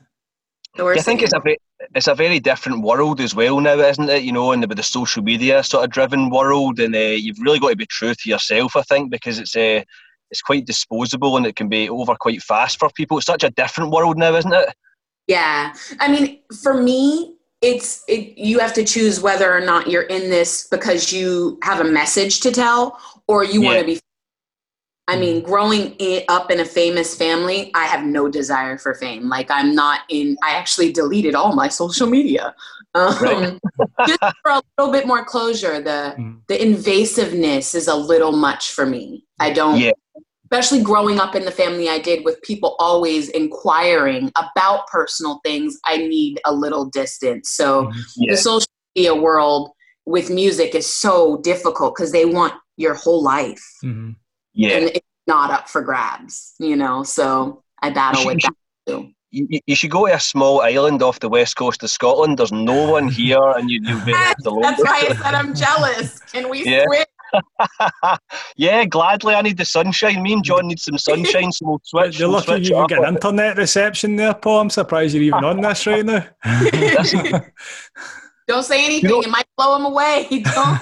So 0.76 0.84
we're 0.86 0.96
I 0.96 1.00
think 1.02 1.22
it's 1.22 1.34
a 1.34 1.42
seeing- 1.46 1.58
ve- 1.80 1.88
it's 1.96 2.08
a 2.08 2.16
very 2.16 2.40
different 2.40 2.82
world 2.82 3.22
as 3.22 3.36
well 3.36 3.60
now, 3.60 3.78
isn't 3.80 4.10
it? 4.10 4.24
You 4.24 4.32
know, 4.32 4.52
and 4.52 4.66
with 4.68 4.78
the 4.78 4.84
social 4.84 5.24
media 5.24 5.64
sort 5.64 5.84
of 5.84 5.92
driven 5.92 6.30
world, 6.30 6.80
and 6.80 6.96
uh, 6.96 7.00
you've 7.00 7.40
really 7.40 7.60
got 7.60 7.70
to 7.70 7.76
be 7.76 7.86
true 7.86 8.14
to 8.16 8.30
yourself. 8.30 8.76
I 8.76 8.82
think 8.84 9.12
because 9.12 9.38
it's 9.40 9.56
uh, 9.56 9.84
it's 10.32 10.42
quite 10.42 10.66
disposable 10.66 11.38
and 11.38 11.46
it 11.46 11.56
can 11.56 11.70
be 11.70 11.88
over 11.90 12.16
quite 12.16 12.42
fast 12.42 12.80
for 12.80 12.90
people. 12.90 13.18
It's 13.18 13.28
such 13.28 13.44
a 13.44 13.50
different 13.52 13.92
world 13.92 14.18
now, 14.18 14.36
isn't 14.36 14.52
it? 14.54 14.74
Yeah. 15.28 15.74
I 16.00 16.08
mean, 16.10 16.40
for 16.62 16.74
me, 16.82 17.36
it's 17.68 18.04
it, 18.08 18.38
you 18.38 18.60
have 18.60 18.74
to 18.74 18.84
choose 18.84 19.20
whether 19.20 19.54
or 19.54 19.60
not 19.60 19.90
you're 19.90 20.04
in 20.04 20.30
this 20.30 20.68
because 20.72 21.12
you 21.12 21.60
have 21.64 21.82
a 21.82 21.84
message 21.84 22.40
to 22.40 22.52
tell 22.52 22.98
or 23.28 23.44
you 23.44 23.62
want 23.62 23.80
to 23.80 23.86
be 23.86 24.00
I 25.10 25.16
mean, 25.16 25.42
growing 25.42 25.96
up 26.28 26.52
in 26.52 26.60
a 26.60 26.66
famous 26.66 27.16
family, 27.16 27.72
I 27.74 27.86
have 27.86 28.04
no 28.04 28.28
desire 28.28 28.78
for 28.78 28.94
fame. 28.94 29.30
Like 29.30 29.50
I'm 29.50 29.74
not 29.74 30.02
in 30.10 30.38
I 30.44 30.52
actually 30.52 30.92
deleted 30.92 31.34
all 31.34 31.56
my 31.56 31.70
social 31.70 32.08
media. 32.08 32.54
Um, 32.94 33.16
Right. 33.22 33.60
just 34.08 34.20
for 34.44 34.52
a 34.52 34.62
little 34.78 34.92
bit 34.92 35.08
more 35.08 35.24
closure. 35.24 35.82
The 35.82 36.16
Mhm. 36.18 36.42
the 36.48 36.58
invasiveness 36.58 37.76
is 37.76 37.88
a 37.88 37.96
little 37.96 38.34
much 38.34 38.72
for 38.72 38.86
me. 38.86 39.24
I 39.40 39.52
don't 39.52 39.80
Yeah. 39.80 39.92
Especially 40.52 40.82
growing 40.82 41.20
up 41.20 41.36
in 41.36 41.46
the 41.46 41.52
family 41.52 41.90
I 41.90 42.00
did 42.00 42.24
with 42.26 42.42
people 42.42 42.76
always 42.80 43.30
inquiring 43.30 44.32
about 44.38 44.88
personal 44.88 45.40
things, 45.44 45.78
I 45.86 45.98
need 45.98 46.40
a 46.46 46.54
little 46.54 46.86
distance. 46.86 47.50
So 47.52 47.84
Mhm. 47.86 47.94
Yeah, 48.16 48.32
the 48.34 48.38
social 48.38 48.68
media 48.96 49.16
world 49.16 49.72
with 50.06 50.30
music 50.30 50.74
is 50.74 50.88
so 50.94 51.38
difficult 51.38 51.96
because 51.96 52.12
they 52.14 52.26
want 52.26 52.54
your 52.78 52.94
whole 52.94 53.22
life 53.22 53.66
Mhm. 53.84 54.16
yeah. 54.54 54.76
and 54.78 54.86
it's 54.96 55.06
not 55.28 55.52
up 55.52 55.68
for 55.68 55.82
grabs, 55.82 56.54
you 56.60 56.76
know. 56.76 57.04
So 57.04 57.64
I 57.82 57.90
battle 57.90 58.22
You 58.22 58.28
with 58.28 58.42
that 58.44 58.54
too. 58.88 59.10
You, 59.32 59.46
you- 59.50 59.60
you 59.68 59.76
should 59.76 59.92
go 59.92 60.08
to 60.08 60.14
a 60.16 60.20
small 60.20 60.62
island 60.62 61.04
off 61.04 61.20
the 61.20 61.28
west 61.28 61.58
coast 61.58 61.84
of 61.84 61.90
Scotland. 61.90 62.38
There's 62.40 62.54
no 62.54 62.80
one 62.98 63.08
here, 63.22 63.44
and 63.58 63.70
you, 63.70 63.82
you'll 63.84 64.06
be 64.06 64.14
left 64.28 64.46
alone. 64.46 64.62
That's 64.62 64.82
why 64.82 65.00
I 65.10 65.14
said 65.22 65.34
I'm 65.34 65.54
jealous. 65.66 66.20
Can 66.32 66.48
we 66.50 66.64
Yeah. 66.64 66.86
switch? 66.86 67.07
yeah, 68.58 68.86
gladly. 68.86 69.36
I 69.36 69.42
need 69.42 69.58
the 69.58 69.66
sunshine. 69.66 70.22
Me 70.22 70.34
and 70.34 70.44
John 70.44 70.68
need 70.68 70.80
some 70.80 70.98
sunshine, 70.98 71.52
so 71.52 71.66
we'll 71.66 71.82
switch. 71.84 72.20
You're 72.20 72.30
we'll 72.30 72.38
lucky 72.38 72.46
switch 72.46 72.70
you 72.70 72.76
it 72.76 72.80
even 72.80 72.84
up 72.84 72.90
get 72.90 73.00
an 73.00 73.16
internet 73.16 73.58
reception 73.58 74.16
there, 74.16 74.34
Paul. 74.34 74.62
I'm 74.62 74.70
surprised 74.70 75.14
you're 75.14 75.24
even 75.24 75.44
on 75.44 75.62
this 75.62 75.86
right 75.88 76.06
now. 76.06 76.26
Don't 78.48 78.64
say 78.64 78.86
anything. 78.86 79.10
know- 79.10 79.22
it 79.22 79.30
might 79.30 79.46
blow 79.58 79.76
him 79.76 79.86
away. 79.86 80.28
Don't. 80.44 80.82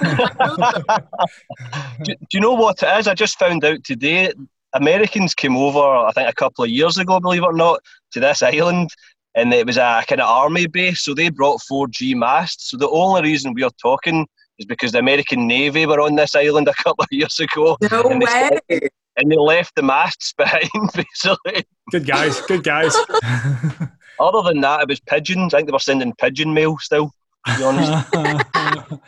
do, 2.04 2.14
do 2.14 2.34
you 2.34 2.40
know 2.40 2.54
what 2.54 2.82
it 2.84 3.00
is? 3.00 3.08
I 3.08 3.16
just 3.16 3.40
found 3.40 3.66
out 3.66 3.84
today. 3.84 4.32
Americans 4.74 5.34
came 5.34 5.56
over, 5.56 5.80
I 5.80 6.12
think, 6.12 6.30
a 6.30 6.34
couple 6.34 6.66
of 6.66 6.70
years 6.70 6.98
ago, 6.98 7.20
believe 7.20 7.44
it 7.44 7.46
or 7.46 7.54
not, 7.54 7.80
to 8.12 8.20
this 8.20 8.44
island, 8.44 8.90
and 9.34 9.54
it 9.54 9.66
was 9.66 9.78
a 9.78 10.04
kind 10.08 10.20
of 10.20 10.30
army 10.30 10.68
base. 10.68 11.02
So 11.02 11.14
they 11.14 11.30
brought 11.30 11.62
4G 11.62 12.14
masts. 12.14 12.72
So 12.72 12.78
the 12.78 12.90
only 12.90 13.22
reason 13.22 13.54
we 13.54 13.64
are 13.64 13.72
talking 13.82 14.28
is 14.60 14.66
because 14.66 14.92
the 14.94 15.00
American 15.00 15.48
Navy 15.48 15.86
were 15.86 16.00
on 16.02 16.16
this 16.16 16.36
island 16.36 16.68
a 16.68 16.74
couple 16.74 17.04
of 17.04 17.08
years 17.12 17.40
ago. 17.40 17.78
No 17.92 18.02
and 18.04 18.22
they 18.22 18.26
way. 18.26 18.60
said- 18.70 18.90
and 19.18 19.32
they 19.32 19.38
left 19.38 19.74
the 19.76 19.82
masts 19.82 20.34
behind, 20.38 20.70
basically. 20.94 21.64
Good 21.90 22.06
guys, 22.06 22.42
good 22.42 22.64
guys. 22.66 22.94
Other 24.20 24.42
than 24.44 24.60
that, 24.62 24.82
it 24.82 24.88
was 24.90 25.00
pigeons. 25.00 25.54
I 25.54 25.60
think 25.60 25.68
they 25.70 25.72
were 25.74 25.80
sending 25.80 26.14
pigeon 26.16 26.54
mail 26.54 26.78
still, 26.80 27.12
to 27.48 27.58
be 27.58 27.64
honest. 27.64 28.08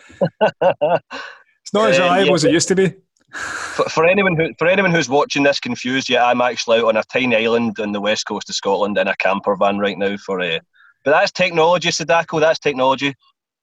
it's 1.62 1.74
not 1.74 1.90
as 1.90 2.00
Uh, 2.00 2.04
reliable 2.04 2.28
yeah. 2.30 2.34
as 2.36 2.44
it 2.46 2.52
used 2.52 2.68
to 2.70 2.76
be. 2.76 2.94
for, 3.34 3.84
for 3.90 4.06
anyone 4.06 4.38
who 4.38 4.54
for 4.58 4.68
anyone 4.68 4.92
who's 4.92 5.10
watching 5.10 5.44
this 5.44 5.60
confused, 5.60 6.10
yeah, 6.10 6.26
I'm 6.26 6.40
actually 6.42 6.80
out 6.80 6.86
on 6.86 6.98
a 6.98 7.04
tiny 7.04 7.36
island 7.36 7.78
on 7.80 7.92
the 7.92 8.00
west 8.02 8.26
coast 8.28 8.50
of 8.50 8.56
Scotland 8.56 8.98
in 8.98 9.08
a 9.10 9.16
camper 9.18 9.56
van 9.58 9.78
right 9.78 9.98
now 9.98 10.16
for 10.18 10.40
uh, 10.40 10.60
but 11.04 11.12
that's 11.12 11.32
technology, 11.32 11.92
Sadako. 11.92 12.40
That's 12.40 12.60
technology. 12.60 13.14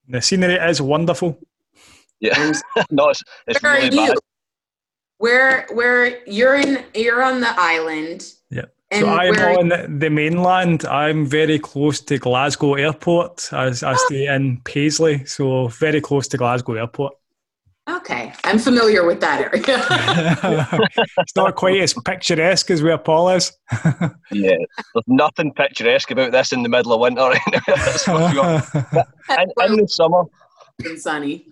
The 0.09 0.21
scenery 0.21 0.55
is 0.57 0.83
wonderful. 0.83 1.39
Yeah, 2.25 2.53
no, 2.91 3.11
it's, 3.11 3.23
it's 3.47 3.63
Where 3.63 3.75
really 3.75 3.99
are 3.99 4.03
you? 4.03 4.09
bad. 4.09 4.19
Where 5.19 5.67
where 5.73 6.27
you're 6.27 6.57
in 6.57 6.85
you're 6.95 7.23
on 7.23 7.41
the 7.41 7.53
island. 7.57 8.33
Yeah. 8.51 8.65
So 8.93 9.09
I'm 9.09 9.35
on 9.35 9.99
the 9.99 10.09
mainland. 10.09 10.87
I'm 10.87 11.27
very 11.27 11.59
close 11.59 12.01
to 12.03 12.17
Glasgow 12.19 12.75
Airport. 12.75 13.53
As 13.53 13.83
I 13.83 13.93
oh. 13.93 14.05
stay 14.07 14.27
in 14.35 14.61
Paisley, 14.63 15.25
so 15.27 15.69
very 15.69 16.01
close 16.01 16.29
to 16.29 16.39
Glasgow 16.39 16.75
Airport. 16.75 17.15
Okay. 17.89 18.33
I'm 18.45 18.59
familiar 18.59 19.05
with 19.05 19.21
that 19.21 19.41
area. 19.41 20.79
it's 21.19 21.37
not 21.37 21.57
quite 21.57 21.81
as 21.81 21.93
picturesque 21.93 22.71
as 22.71 22.83
where 22.83 22.97
Paul 22.97 23.31
is. 23.31 23.53
Yeah, 24.31 24.57
there's 24.95 25.07
nothing 25.07 25.53
picturesque 25.53 26.11
about 26.11 26.33
this 26.33 26.53
in 26.53 26.63
the 26.63 26.69
middle 26.69 26.95
of 26.95 27.01
winter 27.01 27.23
right 27.23 27.41
now. 27.53 27.61
That's 27.67 28.05
for 28.05 28.31
sure. 28.31 28.63
In, 29.39 29.51
in 29.67 29.77
the 29.77 29.89
summer, 29.89 30.25
and 30.85 30.99
sunny. 30.99 31.47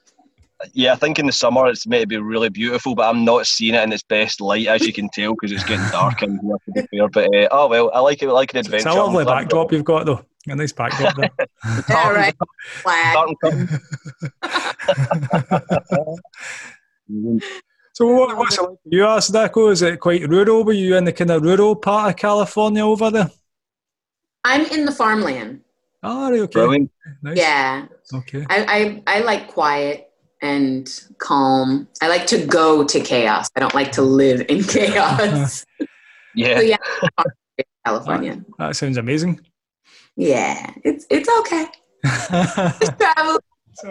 Yeah, 0.73 0.93
I 0.93 0.97
think 0.97 1.19
in 1.19 1.27
the 1.27 1.33
summer 1.33 1.67
it's 1.69 1.87
meant 1.87 2.03
to 2.03 2.07
be 2.07 2.17
really 2.19 2.49
beautiful, 2.49 2.95
but 2.95 3.09
I'm 3.09 3.25
not 3.25 3.47
seeing 3.47 3.75
it 3.75 3.83
in 3.83 3.93
its 3.93 4.03
best 4.03 4.41
light, 4.41 4.67
as 4.67 4.87
you 4.87 4.93
can 4.93 5.09
tell, 5.11 5.35
because 5.35 5.53
it's 5.53 5.65
getting 5.65 5.89
dark 5.91 6.23
in 6.23 6.39
here. 6.39 6.57
To 6.67 6.73
be 6.73 6.99
fair, 6.99 7.09
but 7.09 7.35
uh, 7.35 7.49
oh 7.51 7.69
well, 7.69 7.91
I 7.93 8.01
like 8.01 8.23
it. 8.23 8.29
I 8.29 8.33
like 8.33 8.53
an 8.53 8.61
adventure. 8.61 8.89
it's 8.89 8.97
a 8.97 8.99
lovely 8.99 9.25
I'm 9.25 9.27
backdrop 9.27 9.73
you've 9.73 9.85
got, 9.85 10.07
though. 10.07 10.25
A 10.49 10.57
nice 10.57 10.73
backdrop 10.73 11.15
there. 11.17 11.31
All 11.97 12.13
right. 12.13 12.35
Flag. 12.83 13.37
Starting 13.39 13.69
So 17.95 18.07
what, 18.07 18.37
what's 18.37 18.57
it 18.57 18.63
like? 18.63 18.79
You 18.87 19.05
asked 19.05 19.33
Daco, 19.33 19.71
is 19.71 19.83
it 19.83 20.01
quite 20.01 20.27
rural? 20.27 20.65
Were 20.65 20.73
you 20.73 20.97
in 20.97 21.05
the 21.05 21.13
kind 21.13 21.31
of 21.31 21.43
rural 21.43 21.77
part 21.77 22.11
of 22.11 22.17
California 22.17 22.85
over 22.85 23.11
there? 23.11 23.31
I'm 24.45 24.65
in 24.67 24.87
the 24.87 24.93
farmland. 24.93 25.61
Oh, 26.03 26.31
right, 26.31 26.41
okay. 26.41 26.89
Nice. 27.23 27.37
Yeah. 27.37 27.87
Okay. 28.13 28.45
I, 28.49 29.03
I 29.07 29.19
I 29.19 29.21
like 29.21 29.49
quiet 29.49 30.12
and 30.43 30.91
calm. 31.19 31.89
I 32.03 32.09
like 32.09 32.27
to 32.29 32.45
go 32.45 32.85
to 32.85 33.01
chaos. 33.01 33.49
I 33.57 33.61
don't 33.61 33.75
like 33.75 33.93
to 33.93 34.03
live 34.03 34.45
in 34.49 34.63
chaos. 34.77 35.65
Yeah. 36.35 36.57
so 36.59 36.63
yeah, 36.63 36.77
California. 37.87 38.45
That 38.59 38.77
sounds 38.77 38.97
amazing. 38.99 39.41
Yeah, 40.17 40.71
it's 40.85 41.07
it's 41.09 41.29
okay. 41.41 41.67
Just 42.05 42.99
travel. 43.01 43.39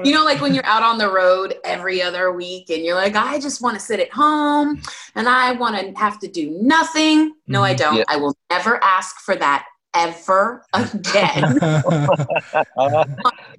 You 0.03 0.13
know, 0.13 0.23
like 0.23 0.39
when 0.41 0.53
you're 0.53 0.65
out 0.65 0.83
on 0.83 0.99
the 0.99 1.09
road 1.11 1.55
every 1.65 2.03
other 2.03 2.31
week 2.31 2.69
and 2.69 2.83
you're 2.83 2.95
like, 2.95 3.15
I 3.15 3.39
just 3.39 3.61
want 3.63 3.73
to 3.73 3.79
sit 3.79 3.99
at 3.99 4.11
home 4.11 4.79
and 5.15 5.27
I 5.27 5.53
want 5.53 5.75
to 5.79 5.99
have 5.99 6.19
to 6.19 6.27
do 6.27 6.51
nothing. 6.61 7.33
No, 7.47 7.63
I 7.63 7.73
Mhm. 7.73 7.77
don't. 7.77 7.95
Yeah. 7.97 8.03
I 8.07 8.17
will 8.17 8.35
never 8.51 8.81
ask 8.83 9.15
for 9.21 9.35
that 9.35 9.65
ever 9.95 10.63
again. 10.73 11.57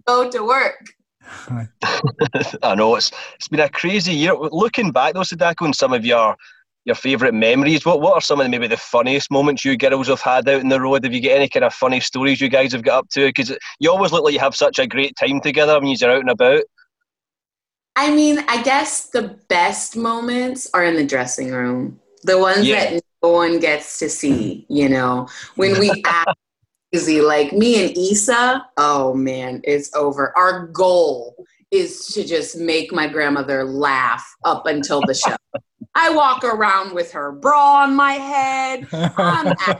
Go 0.06 0.30
to 0.30 0.44
work. 0.46 0.86
I 2.62 2.74
know 2.74 2.96
it's 2.96 3.10
it's 3.34 3.48
been 3.48 3.60
a 3.60 3.68
crazy 3.68 4.14
year. 4.14 4.34
Looking 4.34 4.92
back 4.92 5.14
though, 5.14 5.22
Sadako, 5.22 5.66
and 5.66 5.74
some 5.76 5.92
of 5.92 6.04
your 6.04 6.36
your 6.84 6.94
favourite 6.94 7.34
memories. 7.34 7.84
What 7.84 8.00
what 8.00 8.14
are 8.14 8.20
some 8.20 8.40
of 8.40 8.44
the, 8.44 8.50
maybe 8.50 8.66
the 8.66 8.76
funniest 8.76 9.30
moments 9.30 9.64
you 9.64 9.76
girls 9.76 10.08
have 10.08 10.20
had 10.20 10.48
out 10.48 10.60
in 10.60 10.68
the 10.68 10.80
road? 10.80 11.04
Have 11.04 11.12
you 11.12 11.22
got 11.22 11.32
any 11.32 11.48
kind 11.48 11.64
of 11.64 11.74
funny 11.74 12.00
stories 12.00 12.40
you 12.40 12.48
guys 12.48 12.72
have 12.72 12.82
got 12.82 12.98
up 13.00 13.08
to? 13.10 13.26
Because 13.26 13.56
you 13.78 13.90
always 13.90 14.12
look 14.12 14.24
like 14.24 14.34
you 14.34 14.40
have 14.40 14.56
such 14.56 14.78
a 14.78 14.86
great 14.86 15.16
time 15.16 15.40
together 15.40 15.78
when 15.78 15.88
you're 15.88 16.10
out 16.10 16.20
and 16.20 16.30
about. 16.30 16.62
I 17.94 18.14
mean, 18.14 18.38
I 18.48 18.62
guess 18.62 19.10
the 19.10 19.38
best 19.48 19.96
moments 19.96 20.68
are 20.72 20.84
in 20.84 20.96
the 20.96 21.04
dressing 21.06 21.50
room. 21.50 22.00
The 22.24 22.38
ones 22.38 22.66
Yeah. 22.66 22.90
that 22.92 23.02
no 23.22 23.30
one 23.30 23.58
gets 23.60 23.98
to 23.98 24.08
see, 24.08 24.66
you 24.68 24.88
know, 24.88 25.28
when 25.56 25.78
we 25.78 26.02
act 26.06 26.30
crazy, 26.92 27.20
like 27.20 27.52
me 27.52 27.86
and 27.86 27.96
Issa, 27.96 28.66
oh 28.76 29.14
man, 29.14 29.60
it's 29.64 29.94
over. 29.94 30.36
Our 30.36 30.66
goal 30.68 31.46
is 31.70 32.06
to 32.08 32.24
just 32.24 32.56
make 32.58 32.92
my 32.92 33.08
grandmother 33.08 33.64
laugh 33.64 34.24
up 34.44 34.66
until 34.66 35.00
the 35.00 35.14
show. 35.14 35.36
I 35.94 36.10
walk 36.10 36.42
around 36.44 36.94
with 36.94 37.12
her 37.12 37.32
bra 37.32 37.82
on 37.82 37.94
my 37.94 38.14
head. 38.14 38.88
I'm. 38.92 39.54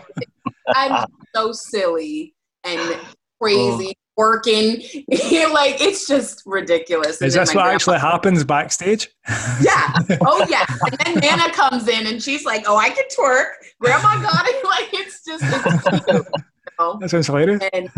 I'm 0.75 1.07
so 1.35 1.53
silly 1.53 2.35
and 2.65 2.99
crazy, 3.41 3.89
oh. 3.89 4.13
working. 4.17 4.71
like 5.09 5.81
it's 5.81 6.07
just 6.07 6.43
ridiculous. 6.47 7.21
Is 7.21 7.35
this 7.35 7.55
what 7.55 7.67
actually 7.67 7.99
happens 7.99 8.45
backstage? 8.45 9.09
yeah. 9.61 9.93
Oh 10.21 10.47
yeah. 10.49 10.65
And 11.05 11.21
then 11.21 11.37
Nana 11.37 11.53
comes 11.53 11.89
in 11.89 12.07
and 12.07 12.23
she's 12.23 12.45
like, 12.45 12.65
"Oh, 12.67 12.77
I 12.77 12.91
can 12.91 13.05
twerk. 13.17 13.53
Grandma 13.81 14.23
got 14.23 14.47
it." 14.47 14.65
Like 14.65 14.89
it's 14.93 15.25
just 15.25 15.45
it's 16.09 16.31
cute. 16.79 16.79
you 16.79 16.93
know? 16.93 16.99
That 16.99 17.11
sounds 17.11 17.27
hilarious. 17.27 17.63
And 17.73 17.91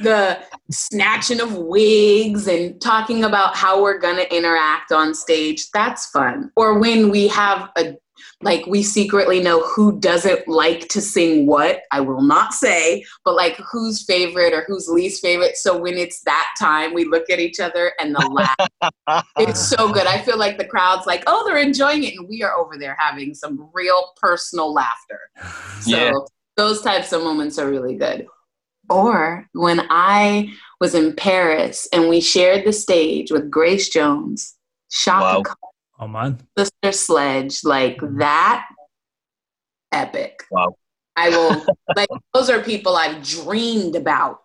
the 0.00 0.38
snatching 0.70 1.40
of 1.40 1.54
wigs 1.54 2.46
and 2.46 2.80
talking 2.80 3.24
about 3.24 3.56
how 3.56 3.82
we're 3.82 3.98
gonna 3.98 4.26
interact 4.30 4.92
on 4.92 5.14
stage. 5.14 5.70
That's 5.70 6.06
fun. 6.10 6.50
Or 6.56 6.78
when 6.78 7.10
we 7.10 7.28
have 7.28 7.70
a 7.76 7.96
like 8.42 8.66
we 8.66 8.82
secretly 8.82 9.40
know 9.40 9.62
who 9.62 9.98
doesn't 10.00 10.46
like 10.48 10.88
to 10.88 11.00
sing 11.00 11.46
what 11.46 11.82
i 11.92 12.00
will 12.00 12.22
not 12.22 12.52
say 12.52 13.04
but 13.24 13.34
like 13.34 13.56
who's 13.70 14.04
favorite 14.04 14.52
or 14.52 14.64
who's 14.66 14.88
least 14.88 15.22
favorite 15.22 15.56
so 15.56 15.76
when 15.76 15.94
it's 15.94 16.20
that 16.22 16.48
time 16.58 16.94
we 16.94 17.04
look 17.04 17.30
at 17.30 17.38
each 17.38 17.60
other 17.60 17.92
and 18.00 18.14
the 18.14 18.26
laugh 18.28 18.68
it's 19.38 19.68
so 19.68 19.92
good. 19.92 20.06
I 20.06 20.18
feel 20.18 20.38
like 20.38 20.58
the 20.58 20.64
crowd's 20.64 21.06
like, 21.06 21.24
oh, 21.26 21.44
they're 21.46 21.58
enjoying 21.58 22.04
it, 22.04 22.14
and 22.16 22.28
we 22.28 22.42
are 22.42 22.56
over 22.56 22.76
there 22.78 22.96
having 22.98 23.34
some 23.34 23.68
real 23.72 24.12
personal 24.16 24.72
laughter. 24.72 25.20
So 25.80 25.90
Yeah. 25.90 26.12
Those 26.58 26.82
types 26.82 27.12
of 27.12 27.22
moments 27.22 27.56
are 27.58 27.70
really 27.70 27.94
good. 27.94 28.26
Or 28.90 29.46
when 29.52 29.86
I 29.90 30.50
was 30.80 30.94
in 30.94 31.14
Paris 31.14 31.86
and 31.92 32.08
we 32.08 32.20
shared 32.20 32.66
the 32.66 32.72
stage 32.72 33.30
with 33.30 33.48
Grace 33.50 33.88
Jones, 33.88 34.56
Chaka 34.90 35.22
Wow. 35.24 35.42
Khan, 35.42 35.56
Oh 36.00 36.08
man. 36.08 36.38
Sister 36.58 36.92
Sledge, 36.92 37.62
like 37.64 37.98
that, 38.18 38.66
epic. 39.92 40.42
Wow. 40.50 40.76
I 41.16 41.30
will 41.30 41.64
like 41.96 42.08
those 42.34 42.50
are 42.50 42.60
people 42.62 42.96
I've 42.96 43.22
dreamed 43.22 43.94
about 43.96 44.40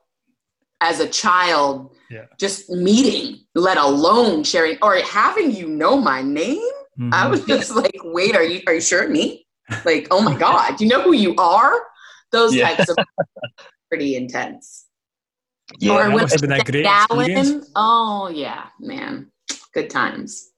as 0.82 1.00
a 1.00 1.08
child. 1.08 1.96
Yeah. 2.12 2.26
Just 2.40 2.70
meeting, 2.70 3.40
let 3.56 3.78
alone 3.78 4.44
sharing 4.44 4.78
or 4.84 4.98
having 4.98 5.52
you 5.52 5.68
know 5.68 5.98
my 6.00 6.22
name. 6.22 6.62
I 7.12 7.26
Mhm. 7.26 7.30
was 7.32 7.44
just 7.46 7.72
like, 7.76 7.98
wait, 8.04 8.36
are 8.36 8.44
you 8.44 8.62
are 8.68 8.74
you 8.76 8.82
sure 8.82 9.08
me? 9.10 9.48
Like, 9.86 10.08
oh 10.12 10.22
my 10.22 10.36
God, 10.38 10.80
you 10.82 10.88
know 10.88 11.02
who 11.02 11.14
you 11.14 11.34
are? 11.38 11.74
Those 12.34 12.54
Yeah. 12.54 12.76
types 12.76 12.90
of 12.90 12.98
pretty 13.90 14.16
intense. 14.18 14.88
Yeah. 15.80 15.94
or 15.94 15.98
that 16.04 16.14
when 16.14 16.24
must 16.24 16.42
been 16.42 16.52
a 16.52 16.64
great 16.64 16.86
Alan, 16.86 17.30
experience. 17.32 17.70
oh 17.78 18.28
yeah, 18.28 18.66
man. 18.80 19.32
Good 19.74 19.90
times. 19.90 20.50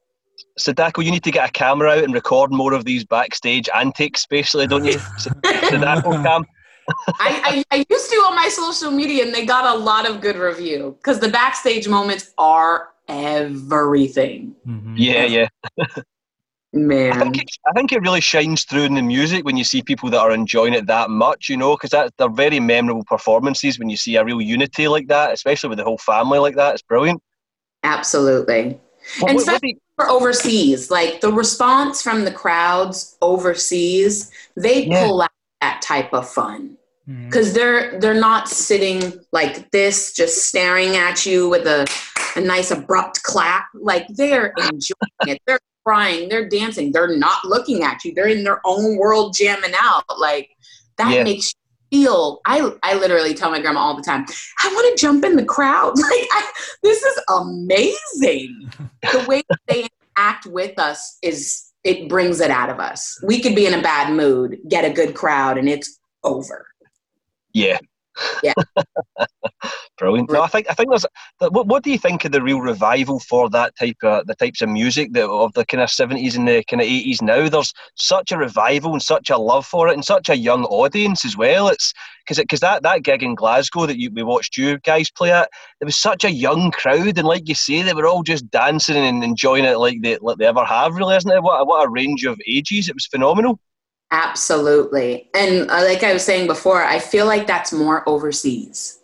Sadako, 0.58 1.01
you 1.01 1.12
need 1.12 1.24
to 1.25 1.32
get 1.32 1.48
a 1.48 1.51
camera 1.51 1.91
out 1.91 2.03
and 2.05 2.13
record 2.13 2.51
more 2.51 2.74
of 2.74 2.86
these 2.86 3.03
backstage 3.05 3.70
antics, 3.75 4.25
basically, 4.25 4.67
don't 4.67 4.86
you? 4.86 4.98
Sadako 5.70 6.12
cam. 6.24 6.46
I, 7.20 7.63
I, 7.72 7.77
I 7.77 7.86
used 7.89 8.10
to 8.10 8.15
on 8.27 8.36
my 8.36 8.48
social 8.50 8.91
media 8.91 9.25
and 9.25 9.34
they 9.34 9.46
got 9.46 9.75
a 9.75 9.77
lot 9.77 10.10
of 10.10 10.22
good 10.22 10.38
review 10.38 10.96
because 10.98 11.20
the 11.20 11.29
backstage 11.29 11.88
moments 11.88 12.32
are 12.38 12.89
everything. 13.08 14.55
Mhm. 14.67 14.94
Yeah, 14.98 15.25
yeah. 15.25 15.48
I 16.75 17.20
think, 17.20 17.38
it, 17.41 17.50
I 17.67 17.72
think 17.74 17.91
it 17.94 18.01
really 18.01 18.20
shines 18.20 18.65
through 18.65 18.84
in 18.84 18.96
the 18.96 19.01
music 19.01 19.46
when 19.46 19.55
you 19.55 19.63
see 19.63 19.82
people 19.82 20.10
that 20.10 20.20
are 20.20 20.32
enjoying 20.32 20.74
it 20.74 20.88
that 20.88 21.10
much, 21.10 21.48
you 21.48 21.55
know, 21.55 21.75
because 21.75 21.91
that 21.91 22.13
they're 22.17 22.27
very 22.29 22.60
memorable 22.60 23.05
performances 23.05 23.79
when 23.79 23.89
you 23.89 23.96
see 23.96 24.17
a 24.17 24.25
real 24.25 24.41
unity 24.41 24.88
like 24.89 25.08
that, 25.08 25.32
especially 25.32 25.70
with 25.70 25.77
the 25.77 25.86
whole 25.86 25.98
family 25.98 26.38
like 26.39 26.55
that. 26.55 26.74
It's 26.74 26.84
brilliant. 26.84 27.22
Absolutely. 27.84 28.79
What- 29.20 29.29
And 29.29 29.38
what- 29.38 29.48
what 29.48 29.63
you- 29.63 29.79
For 29.96 30.10
overseas, 30.10 30.91
like 30.91 31.22
the 31.22 31.32
response 31.32 32.01
from 32.01 32.25
the 32.25 32.32
crowds 32.32 33.15
overseas, 33.22 34.29
they 34.58 34.84
Yeah. 34.86 35.05
pull 35.08 35.22
out 35.22 35.32
that 35.62 35.82
type 35.82 36.13
of 36.13 36.27
fun. 36.29 36.77
Mm-hmm. 37.10 37.25
Because 37.27 37.53
they're 37.53 37.98
they're 38.00 38.13
not 38.20 38.50
sitting 38.50 39.13
like 39.32 39.70
this 39.72 40.12
just 40.12 40.46
staring 40.48 40.98
at 40.98 41.25
you 41.25 41.48
with 41.48 41.65
a, 41.67 41.86
a 42.36 42.41
nice 42.41 42.72
abrupt 42.72 43.22
clap 43.24 43.67
like 43.75 44.08
they're 44.10 44.53
enjoying 44.58 45.27
it 45.27 45.39
they're 45.46 45.60
crying 45.85 46.27
they're 46.29 46.49
dancing 46.49 46.91
they're 46.91 47.15
not 47.17 47.45
looking 47.45 47.83
at 47.83 48.03
you 48.03 48.13
they're 48.13 48.27
in 48.27 48.43
their 48.43 48.59
own 48.65 48.97
world 48.97 49.35
jamming 49.35 49.73
out 49.79 50.03
like 50.19 50.49
that 50.97 51.13
Yeah. 51.13 51.23
makes 51.23 51.53
you 51.53 51.59
feel 51.91 52.41
I 52.45 52.71
I 52.83 52.95
literally 52.95 53.33
tell 53.33 53.51
my 53.51 53.61
grandma 53.61 53.79
all 53.79 53.95
the 53.95 54.01
time, 54.01 54.25
I 54.63 54.67
want 54.73 54.97
to 54.97 55.01
jump 55.01 55.23
in 55.23 55.35
the 55.35 55.45
crowd. 55.45 55.93
Like 55.99 56.27
I, 56.31 56.51
this 56.81 57.03
is 57.03 57.19
amazing. 57.29 58.71
the 59.11 59.25
way 59.27 59.43
they 59.67 59.87
act 60.17 60.45
with 60.47 60.77
us 60.79 61.17
is 61.21 61.71
it 61.83 62.09
brings 62.09 62.41
it 62.41 62.49
out 62.49 62.69
of 62.69 62.79
us. 62.79 63.19
We 63.23 63.39
could 63.39 63.55
be 63.55 63.67
in 63.67 63.73
a 63.75 63.81
bad 63.81 64.13
mood, 64.13 64.57
get 64.67 64.83
a 64.83 64.89
good 64.89 65.13
crowd, 65.13 65.57
and 65.57 65.69
it's 65.69 65.99
over. 66.23 66.65
Yeah. 67.53 67.77
Yeah. 68.43 68.53
Brilliant. 69.98 70.29
No, 70.29 70.41
I 70.41 70.48
think 70.48 70.67
I 70.69 70.74
think 70.74 70.89
there's. 70.89 71.05
What, 71.39 71.67
what 71.67 71.84
do 71.84 71.91
you 71.91 71.98
think 71.98 72.25
of 72.25 72.31
the 72.31 72.41
real 72.41 72.60
revival 72.60 73.19
for 73.19 73.50
that 73.51 73.75
type 73.77 73.98
of 74.03 74.27
the 74.27 74.36
types 74.36 74.62
of 74.62 74.69
music 74.69 75.13
that 75.13 75.29
of 75.29 75.53
the 75.53 75.65
kind 75.65 75.81
of 75.81 75.89
seventies 75.89 76.36
and 76.36 76.48
the 76.48 76.63
kind 76.65 76.81
of 76.81 76.88
eighties 76.88 77.22
now? 77.22 77.48
There's 77.48 77.74
such 77.95 78.31
a 78.31 78.38
revival 78.38 78.91
and 78.91 79.01
such 79.01 79.29
a 79.29 79.38
love 79.38 79.65
for 79.65 79.88
it 79.88 79.93
and 79.93 80.03
such 80.03 80.29
a 80.29 80.38
young 80.38 80.65
audience 80.65 81.24
as 81.24 81.38
well. 81.38 81.69
It's 81.69 81.93
because 82.25 82.39
because 82.39 82.60
that 82.60 82.84
that 82.84 83.03
gig 83.03 83.24
in 83.24 83.36
Glasgow 83.36 83.86
that 83.86 83.98
you, 83.98 84.12
we 84.12 84.24
watched 84.24 84.57
you 84.57 84.79
guys 84.79 85.10
play 85.10 85.31
at, 85.31 85.50
there 85.79 85.86
was 85.86 85.95
such 85.95 86.25
a 86.25 86.31
young 86.31 86.72
crowd 86.72 87.17
and 87.17 87.27
like 87.27 87.48
you 87.48 87.55
say, 87.55 87.81
they 87.81 87.93
were 87.93 88.07
all 88.07 88.24
just 88.24 88.50
dancing 88.51 88.98
and 88.98 89.24
enjoying 89.24 89.65
it 89.65 89.77
like 89.77 90.01
they 90.01 90.17
like 90.22 90.38
they 90.38 90.45
ever 90.45 90.65
have. 90.65 90.95
Really, 90.95 91.15
isn't 91.15 91.31
it? 91.31 91.41
What 91.43 91.65
what 91.67 91.86
a 91.86 91.89
range 91.89 92.25
of 92.25 92.39
ages! 92.48 92.89
It 92.89 92.95
was 92.95 93.07
phenomenal. 93.07 93.60
Absolutely. 94.12 95.29
And 95.33 95.69
uh, 95.69 95.83
like 95.83 96.03
I 96.03 96.13
was 96.13 96.24
saying 96.24 96.47
before, 96.47 96.83
I 96.83 97.00
feel 97.00 97.25
like 97.25 97.47
that's 97.47 97.71
more 97.74 98.07
overseas. 98.07 99.00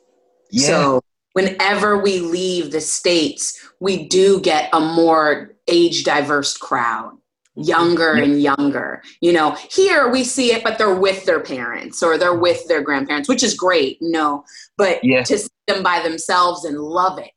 Yeah. 0.51 0.67
So 0.67 1.01
whenever 1.33 1.97
we 1.97 2.19
leave 2.19 2.71
the 2.71 2.81
states, 2.81 3.59
we 3.79 4.07
do 4.07 4.39
get 4.41 4.69
a 4.73 4.79
more 4.79 5.53
age 5.67 6.03
diverse 6.03 6.55
crowd, 6.57 7.17
younger 7.55 8.15
Yeah. 8.17 8.23
and 8.23 8.41
younger. 8.41 9.01
You 9.21 9.33
know, 9.33 9.57
here 9.71 10.09
we 10.09 10.23
see 10.23 10.53
it, 10.53 10.63
but 10.63 10.77
they're 10.77 10.95
with 10.95 11.25
their 11.25 11.39
parents 11.39 12.03
or 12.03 12.17
they're 12.17 12.37
with 12.37 12.67
their 12.67 12.81
grandparents, 12.81 13.27
which 13.29 13.43
is 13.43 13.53
great. 13.53 13.97
No, 14.01 14.43
but 14.77 15.03
Yeah. 15.03 15.23
to 15.23 15.37
see 15.37 15.49
them 15.67 15.83
by 15.83 16.01
themselves 16.01 16.65
and 16.65 16.77
love 16.79 17.17
it 17.19 17.31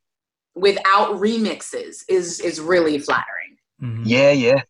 without 0.54 1.14
remixes 1.20 2.04
is 2.08 2.40
is 2.40 2.60
really 2.60 2.98
flattering. 2.98 3.56
Mhm. 3.82 4.02
Yeah, 4.04 4.30
yeah. 4.30 4.62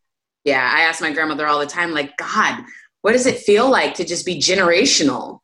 Yeah, 0.44 0.70
I 0.74 0.82
ask 0.82 1.00
my 1.00 1.10
grandmother 1.10 1.46
all 1.46 1.58
the 1.58 1.64
time, 1.66 1.92
like, 1.94 2.18
God, 2.18 2.64
what 3.04 3.12
does 3.12 3.26
it 3.26 3.36
feel 3.38 3.68
like 3.68 3.92
to 3.94 4.02
just 4.04 4.24
be 4.24 4.38
generational? 4.38 5.40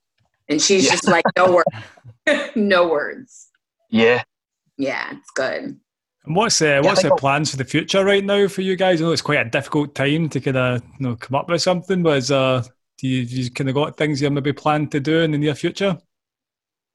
And 0.49 0.62
she's 0.62 0.87
Yeah. 0.87 0.93
just 0.93 1.07
like, 1.07 1.25
no 1.37 1.52
words, 1.52 2.50
no 2.57 2.88
words. 2.88 3.49
Yeah. 3.90 4.23
Yeah, 4.79 5.11
it's 5.12 5.31
good. 5.33 5.79
And 6.25 6.37
what's 6.37 6.62
uh, 6.62 6.81
what's 6.83 7.00
I 7.00 7.02
the 7.02 7.09
think- 7.11 7.21
plans 7.21 7.50
for 7.50 7.59
the 7.59 7.67
future 7.67 8.02
right 8.02 8.25
now 8.25 8.49
for 8.49 8.62
you 8.62 8.76
guys? 8.76 9.02
I 9.02 9.05
know 9.05 9.12
it's 9.12 9.21
quite 9.21 9.47
a 9.47 9.50
difficult 9.50 9.95
time 9.95 10.31
to 10.31 10.40
kind 10.40 10.57
of 10.57 10.83
you 10.99 11.07
know 11.07 11.17
come 11.17 11.35
up 11.35 11.50
with 11.50 11.61
something, 11.61 12.02
but 12.02 12.17
is 12.17 12.31
uh 12.31 12.64
do 12.97 13.07
you, 13.07 13.21
you 13.23 13.50
kind 13.50 13.69
of 13.69 13.75
got 13.75 13.99
things 13.99 14.23
you 14.23 14.31
maybe 14.31 14.55
plan 14.55 14.87
to 14.88 14.99
do 15.00 15.21
in 15.21 15.33
the 15.33 15.38
near 15.38 15.55
future? 15.55 15.99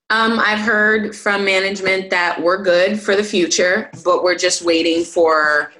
Um, 0.10 0.40
I've 0.40 0.60
heard 0.60 1.16
from 1.16 1.46
management 1.46 2.10
that 2.10 2.42
we're 2.42 2.64
good 2.64 3.00
for 3.00 3.16
the 3.16 3.24
future, 3.24 3.90
but 4.04 4.24
we're 4.24 4.38
just 4.38 4.64
waiting 4.64 5.04
for 5.04 5.72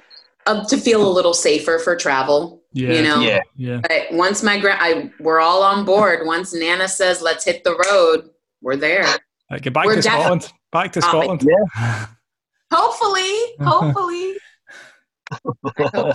uh, 0.46 0.64
to 0.66 0.76
feel 0.76 1.06
a 1.08 1.12
little 1.12 1.34
safer 1.34 1.78
for 1.80 1.94
travel. 1.96 2.62
Yeah, 2.76 2.92
You 2.92 3.02
know, 3.02 3.20
Yeah. 3.20 3.40
yeah. 3.56 3.80
but 3.88 4.08
once 4.12 4.42
my 4.42 4.58
grand, 4.60 4.78
I 4.82 5.10
we're 5.18 5.40
all 5.40 5.62
on 5.62 5.86
board. 5.86 6.26
Once 6.26 6.52
Nana 6.52 6.86
says, 6.88 7.22
"Let's 7.22 7.42
hit 7.42 7.64
the 7.64 7.74
road," 7.90 8.28
we're 8.60 8.76
there. 8.76 9.06
Right, 9.50 9.62
get 9.62 9.72
back 9.72 9.86
We're 9.86 9.94
to 9.96 10.02
defi- 10.02 10.20
Scotland. 10.20 10.52
Back 10.72 10.92
to 10.92 10.98
Uh, 11.00 11.08
Scotland. 11.08 11.42
Hopefully, 12.72 13.54
hopefully. 13.60 14.36
I 15.32 15.38
hope 15.44 15.64
so. 15.94 16.12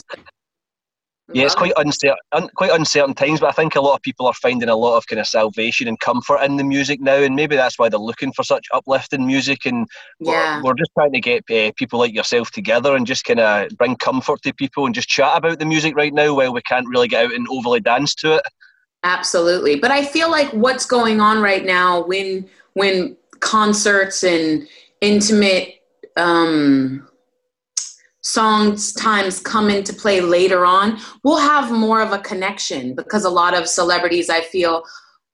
Yeah, 1.34 1.46
it's 1.46 1.56
quite 1.56 1.74
uncertain, 1.78 2.18
un, 2.32 2.50
quite 2.56 2.72
uncertain 2.72 3.14
times, 3.14 3.40
but 3.40 3.48
I 3.48 3.52
think 3.52 3.76
a 3.76 3.82
lot 3.82 3.96
of 3.96 4.02
people 4.02 4.28
are 4.28 4.34
finding 4.34 4.70
a 4.70 4.76
lot 4.76 4.98
of 4.98 5.08
kind 5.08 5.20
of 5.20 5.28
salvation 5.28 5.88
and 5.88 6.00
comfort 6.00 6.42
in 6.44 6.58
the 6.58 6.64
music 6.64 7.00
now, 7.00 7.16
and 7.16 7.36
maybe 7.36 7.56
that's 7.56 7.80
why 7.80 7.90
they're 7.90 8.00
looking 8.00 8.34
for 8.34 8.44
such 8.44 8.68
uplifting 8.74 9.26
music. 9.26 9.66
And 9.66 9.88
we're, 10.20 10.62
we're 10.64 10.74
just 10.74 10.92
trying 10.94 11.14
to 11.14 11.22
get 11.22 11.44
uh, 11.50 11.72
people 11.76 12.00
like 12.00 12.14
yourself 12.14 12.52
together 12.52 12.96
and 12.96 13.08
just 13.08 13.24
kind 13.26 13.40
of 13.40 13.70
bring 13.78 13.96
comfort 13.96 14.42
to 14.44 14.54
people 14.54 14.86
and 14.86 14.96
just 14.96 15.10
chat 15.10 15.38
about 15.38 15.60
the 15.60 15.66
music 15.66 15.96
right 15.96 16.14
now, 16.14 16.34
while 16.34 16.54
we 16.54 16.62
can't 16.62 16.88
really 16.88 17.08
get 17.08 17.26
out 17.26 17.34
and 17.34 17.48
overly 17.50 17.80
dance 17.80 18.14
to 18.16 18.36
it. 18.36 18.44
Absolutely. 19.04 19.78
But 19.78 19.92
I 19.92 20.06
feel 20.06 20.30
like 20.30 20.52
what's 20.52 20.86
going 20.86 21.22
on 21.22 21.42
right 21.42 21.66
now 21.66 22.04
when 22.06 22.50
when 22.74 23.18
concerts 23.40 24.24
and 24.24 24.68
intimate 25.02 25.82
um 26.18 27.08
songs 28.22 28.94
times 28.94 29.40
come 29.40 29.70
into 29.70 29.94
play 29.94 30.22
later 30.22 30.66
on, 30.66 31.00
we'll 31.24 31.38
have 31.38 31.72
more 31.72 32.02
of 32.02 32.14
a 32.14 32.20
connection 32.20 32.96
because 32.96 33.26
a 33.26 33.30
lot 33.30 33.54
of 33.54 33.68
celebrities 33.68 34.30
I 34.30 34.42
feel 34.42 34.84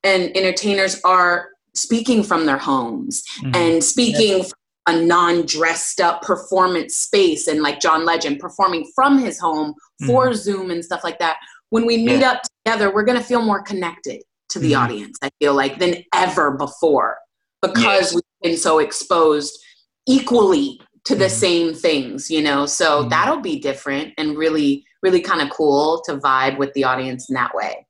and 0.04 0.36
entertainers 0.38 1.02
are 1.04 1.50
speaking 1.74 2.24
from 2.24 2.46
their 2.46 2.58
homes 2.58 3.24
Mhm. 3.44 3.56
and 3.56 3.84
speaking 3.84 4.44
from 4.44 4.54
a 4.88 5.02
non-dressed 5.02 6.00
up 6.00 6.22
performance 6.22 6.96
space 6.96 7.48
and 7.48 7.62
like 7.62 7.82
John 7.82 8.06
Legend 8.06 8.40
performing 8.40 8.90
from 8.96 9.18
his 9.20 9.38
home 9.38 9.74
for 10.06 10.34
Zoom 10.34 10.72
and 10.72 10.84
stuff 10.84 11.04
like 11.04 11.20
that. 11.20 11.38
When 11.72 11.86
we 11.86 11.98
meet 11.98 12.24
up 12.24 12.42
together, 12.66 12.90
we're 12.94 13.04
going 13.04 13.18
to 13.18 13.24
feel 13.24 13.42
more 13.42 13.62
connected 13.62 14.22
to 14.50 14.60
the 14.60 14.72
Mhm. 14.72 14.80
audience, 14.80 15.18
I 15.22 15.30
feel 15.42 15.54
like, 15.54 15.78
than 15.80 16.06
ever 16.16 16.52
before 16.52 17.18
because 17.62 18.14
Yes. 18.14 18.14
we've 18.14 18.24
been 18.42 18.58
so 18.58 18.80
exposed 18.80 19.60
equally 20.08 20.80
to 21.08 21.16
the 21.16 21.26
Mhm. 21.26 21.32
same 21.32 21.74
things, 21.74 22.30
you 22.30 22.42
know? 22.42 22.66
So 22.66 23.04
Mhm. 23.04 23.10
that'll 23.10 23.40
be 23.42 23.60
different 23.60 24.14
and 24.18 24.38
really, 24.38 24.86
really 25.02 25.22
kind 25.22 25.42
of 25.42 25.50
cool 25.50 26.02
to 26.06 26.18
vibe 26.18 26.58
with 26.58 26.74
the 26.74 26.84
audience 26.84 27.30
in 27.30 27.36
that 27.36 27.54
way. 27.56 27.86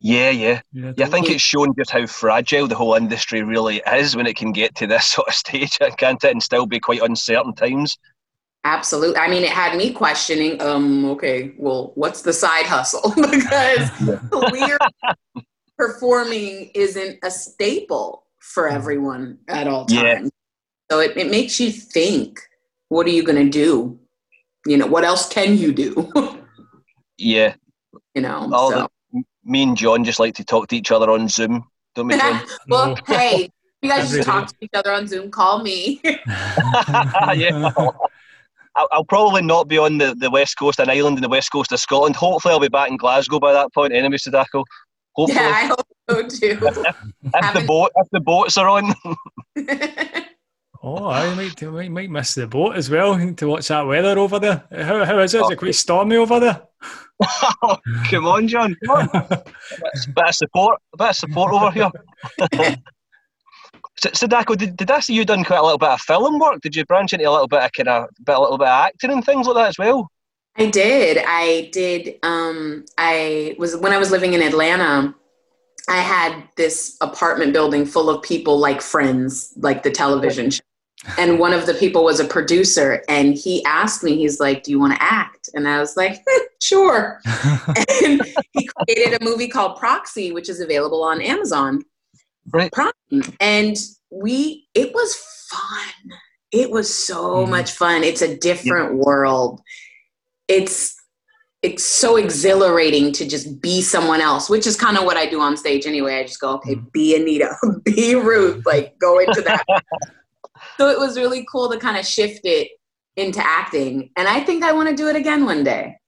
Yeah, 0.00 0.30
yeah, 0.30 0.60
Yeah, 0.72 0.92
yeah. 0.96 1.06
I 1.06 1.08
think 1.10 1.28
it's 1.28 1.42
shown 1.42 1.74
just 1.76 1.90
how 1.90 2.06
fragile 2.06 2.66
the 2.68 2.74
whole 2.76 2.94
industry 2.94 3.42
really 3.42 3.82
is 3.92 4.16
when 4.16 4.26
it 4.26 4.36
can 4.36 4.52
get 4.52 4.74
to 4.76 4.86
this 4.86 5.04
sort 5.14 5.28
of 5.28 5.34
stage, 5.34 5.78
can't 5.98 6.22
it? 6.24 6.30
And 6.30 6.42
still 6.42 6.66
be 6.66 6.80
quite 6.80 7.02
uncertain 7.02 7.54
times. 7.54 7.98
Absolutely. 8.64 9.16
I 9.16 9.28
mean, 9.28 9.42
it 9.42 9.50
had 9.50 9.76
me 9.76 9.92
questioning, 9.92 10.60
um, 10.62 11.06
okay, 11.10 11.52
well, 11.58 11.92
what's 11.96 12.22
the 12.22 12.32
side 12.32 12.66
hustle? 12.66 13.12
because 13.30 13.90
clear 14.30 14.78
performing 15.76 16.70
isn't 16.74 17.18
a 17.24 17.30
staple 17.30 18.26
for 18.38 18.68
everyone 18.68 19.38
at 19.48 19.66
all 19.66 19.86
Yeah. 19.88 20.14
times. 20.14 20.30
So 20.90 21.00
it, 21.00 21.16
it 21.16 21.30
makes 21.30 21.58
you 21.60 21.70
think, 21.70 22.40
what 22.90 23.06
are 23.06 23.10
you 23.10 23.22
going 23.22 23.42
to 23.42 23.48
do? 23.50 23.98
You 24.66 24.76
know, 24.76 24.86
what 24.86 25.04
else 25.04 25.26
can 25.28 25.56
you 25.56 25.72
do? 25.72 26.12
Yeah. 27.22 27.54
you 28.14 28.22
know, 28.22 28.48
All 28.50 28.70
so. 28.70 28.88
the, 29.12 29.22
me 29.44 29.62
and 29.62 29.76
John 29.76 30.04
just 30.04 30.18
like 30.18 30.34
to 30.36 30.44
talk 30.44 30.68
to 30.68 30.76
each 30.76 30.90
other 30.90 31.10
on 31.10 31.28
Zoom, 31.28 31.68
don't 31.94 32.06
we, 32.06 32.16
John? 32.16 32.40
well, 32.68 32.94
No. 32.94 33.14
hey, 33.14 33.50
you 33.82 33.90
guys 33.90 34.10
just 34.10 34.26
talk 34.26 34.48
to 34.48 34.54
each 34.62 34.70
other 34.72 34.90
on 34.90 35.06
Zoom. 35.06 35.30
Call 35.30 35.62
me. 35.62 36.00
yeah. 36.04 37.70
I'll, 38.74 38.88
I'll 38.90 39.04
probably 39.04 39.42
not 39.42 39.68
be 39.68 39.76
on 39.76 39.98
the, 39.98 40.14
the 40.14 40.30
west 40.30 40.56
coast, 40.58 40.80
an 40.80 40.88
island 40.88 41.18
in 41.18 41.22
the 41.22 41.28
west 41.28 41.52
coast 41.52 41.72
of 41.72 41.78
Scotland. 41.80 42.16
Hopefully, 42.16 42.54
I'll 42.54 42.60
be 42.60 42.68
back 42.68 42.88
in 42.88 42.96
Glasgow 42.96 43.38
by 43.38 43.52
that 43.52 43.74
point. 43.74 43.92
Anyway, 43.92 44.16
Sadako. 44.16 44.64
Hopefully, 45.12 45.42
yeah, 45.42 45.52
I 45.54 45.66
hope 45.66 45.86
so 46.08 46.22
too. 46.22 46.58
if 46.62 47.54
the 47.54 47.64
boat 47.66 47.90
if 47.96 48.08
the 48.12 48.20
boats 48.20 48.56
are 48.56 48.68
on. 48.70 48.94
Oh, 50.82 51.08
I 51.08 51.34
might, 51.34 51.60
might 51.62 51.90
might 51.90 52.10
miss 52.10 52.34
the 52.34 52.46
boat 52.46 52.76
as 52.76 52.88
well 52.88 53.34
to 53.34 53.48
watch 53.48 53.68
that 53.68 53.86
weather 53.86 54.18
over 54.18 54.38
there. 54.38 54.64
How, 54.72 55.04
how 55.04 55.18
is 55.18 55.34
it? 55.34 55.42
Is 55.42 55.50
it 55.50 55.56
quite 55.56 55.74
stormy 55.74 56.16
over 56.16 56.40
there? 56.40 56.62
Come 58.10 58.26
on, 58.26 58.48
John. 58.48 58.74
Come 58.86 58.96
on. 58.96 59.08
A 59.14 59.44
bit 60.14 60.28
of 60.28 60.34
support. 60.34 60.80
A 60.94 60.96
bit 60.96 61.10
of 61.10 61.16
support 61.16 61.52
over 61.52 61.70
here. 61.70 62.76
So, 64.02 64.26
Daco, 64.26 64.56
did, 64.56 64.78
did 64.78 64.90
I 64.90 65.00
see 65.00 65.12
you 65.12 65.26
done 65.26 65.44
quite 65.44 65.58
a 65.58 65.62
little 65.62 65.76
bit 65.76 65.90
of 65.90 66.00
film 66.00 66.38
work? 66.38 66.62
Did 66.62 66.74
you 66.74 66.86
branch 66.86 67.12
into 67.12 67.28
a 67.28 67.30
little 67.30 67.46
bit 67.46 67.62
of 67.62 67.72
kind 67.72 67.88
of 67.88 68.08
bit, 68.24 68.34
a 68.34 68.40
little 68.40 68.56
bit 68.56 68.66
of 68.66 68.86
acting 68.86 69.10
and 69.10 69.22
things 69.22 69.46
like 69.46 69.56
that 69.56 69.68
as 69.68 69.78
well? 69.78 70.10
I 70.56 70.70
did. 70.70 71.22
I 71.26 71.68
did. 71.70 72.14
Um, 72.22 72.86
I 72.96 73.54
was 73.58 73.76
when 73.76 73.92
I 73.92 73.98
was 73.98 74.10
living 74.10 74.32
in 74.32 74.40
Atlanta. 74.40 75.14
I 75.86 75.98
had 75.98 76.44
this 76.56 76.96
apartment 77.02 77.52
building 77.52 77.84
full 77.84 78.08
of 78.08 78.22
people 78.22 78.58
like 78.58 78.80
friends, 78.80 79.52
like 79.56 79.82
the 79.82 79.90
television 79.90 80.50
show. 80.50 80.62
And 81.16 81.38
one 81.38 81.52
of 81.54 81.64
the 81.66 81.74
people 81.74 82.04
was 82.04 82.20
a 82.20 82.24
producer, 82.26 83.02
and 83.08 83.34
he 83.34 83.64
asked 83.64 84.02
me, 84.02 84.16
he's 84.16 84.38
like, 84.38 84.62
"Do 84.64 84.70
you 84.70 84.78
want 84.78 84.92
to 84.94 85.02
act?" 85.02 85.48
And 85.54 85.66
I 85.66 85.80
was 85.80 85.96
like, 85.96 86.18
"Sure." 86.62 87.20
And 88.04 88.22
he 88.52 88.68
created 88.86 89.20
a 89.20 89.24
movie 89.24 89.48
called 89.48 89.78
Proxy, 89.78 90.30
which 90.32 90.48
is 90.48 90.60
available 90.60 91.02
on 91.02 91.20
Amazon 91.22 91.82
Right. 92.52 92.72
And 93.38 93.76
we, 94.10 94.66
it 94.74 94.92
was 94.92 95.14
fun. 95.48 96.18
It 96.50 96.70
was 96.70 96.92
so 96.92 97.46
Mhm. 97.46 97.50
much 97.50 97.70
fun. 97.72 98.02
It's 98.02 98.22
a 98.22 98.36
different 98.36 98.94
world. 98.94 99.60
It's 100.48 100.96
it's 101.62 101.84
so 101.84 102.16
exhilarating 102.16 103.12
to 103.12 103.28
just 103.28 103.60
be 103.60 103.82
someone 103.82 104.22
else, 104.22 104.48
which 104.48 104.66
is 104.66 104.76
kind 104.76 104.96
of 104.96 105.04
what 105.04 105.18
I 105.18 105.26
do 105.26 105.42
on 105.42 105.58
stage 105.58 105.86
anyway. 105.86 106.14
I 106.18 106.22
just 106.22 106.40
go, 106.40 106.54
okay, 106.54 106.74
be 106.92 107.14
Anita, 107.14 107.54
be 107.84 108.14
Ruth, 108.14 108.64
like 108.64 108.98
go 108.98 109.18
into 109.18 109.42
that. 109.42 109.62
So 110.80 110.88
it 110.88 110.98
was 110.98 111.18
really 111.18 111.44
cool 111.52 111.68
to 111.70 111.78
kind 111.78 111.98
of 111.98 112.06
shift 112.06 112.40
it 112.44 112.68
into 113.16 113.38
acting. 113.46 114.10
And 114.16 114.26
I 114.26 114.40
think 114.42 114.64
I 114.64 114.72
want 114.72 114.88
to 114.88 114.94
do 114.96 115.08
it 115.08 115.16
again 115.16 115.44
one 115.44 115.62
day. 115.62 115.98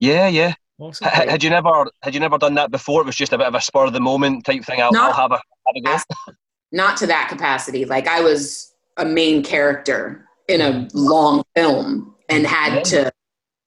Yeah, 0.00 0.26
yeah. 0.26 0.54
Awesome. 0.80 1.06
H- 1.06 1.28
Had 1.30 1.44
you 1.44 1.50
never 1.50 1.86
had 2.02 2.12
you 2.12 2.18
never 2.18 2.36
done 2.36 2.54
that 2.54 2.72
before? 2.72 3.02
It 3.02 3.06
was 3.06 3.14
just 3.14 3.32
a 3.32 3.38
bit 3.38 3.46
of 3.46 3.54
a 3.54 3.60
spur 3.60 3.86
of 3.86 3.92
the 3.92 4.00
moment 4.00 4.44
type 4.44 4.64
thing. 4.64 4.82
I'll, 4.82 4.90
No. 4.92 5.04
I'll 5.06 5.12
have 5.12 5.30
a 5.30 5.36
Have 5.36 5.76
a 5.76 5.80
go. 5.80 6.32
not 6.72 6.96
to 6.96 7.06
that 7.06 7.28
capacity. 7.28 7.84
Like 7.84 8.08
I 8.08 8.20
was 8.20 8.74
a 8.96 9.04
main 9.04 9.44
character 9.44 10.26
in 10.48 10.60
a 10.60 10.88
long 10.92 11.44
film 11.54 12.14
and 12.28 12.46
had 12.46 12.82
to 12.86 13.12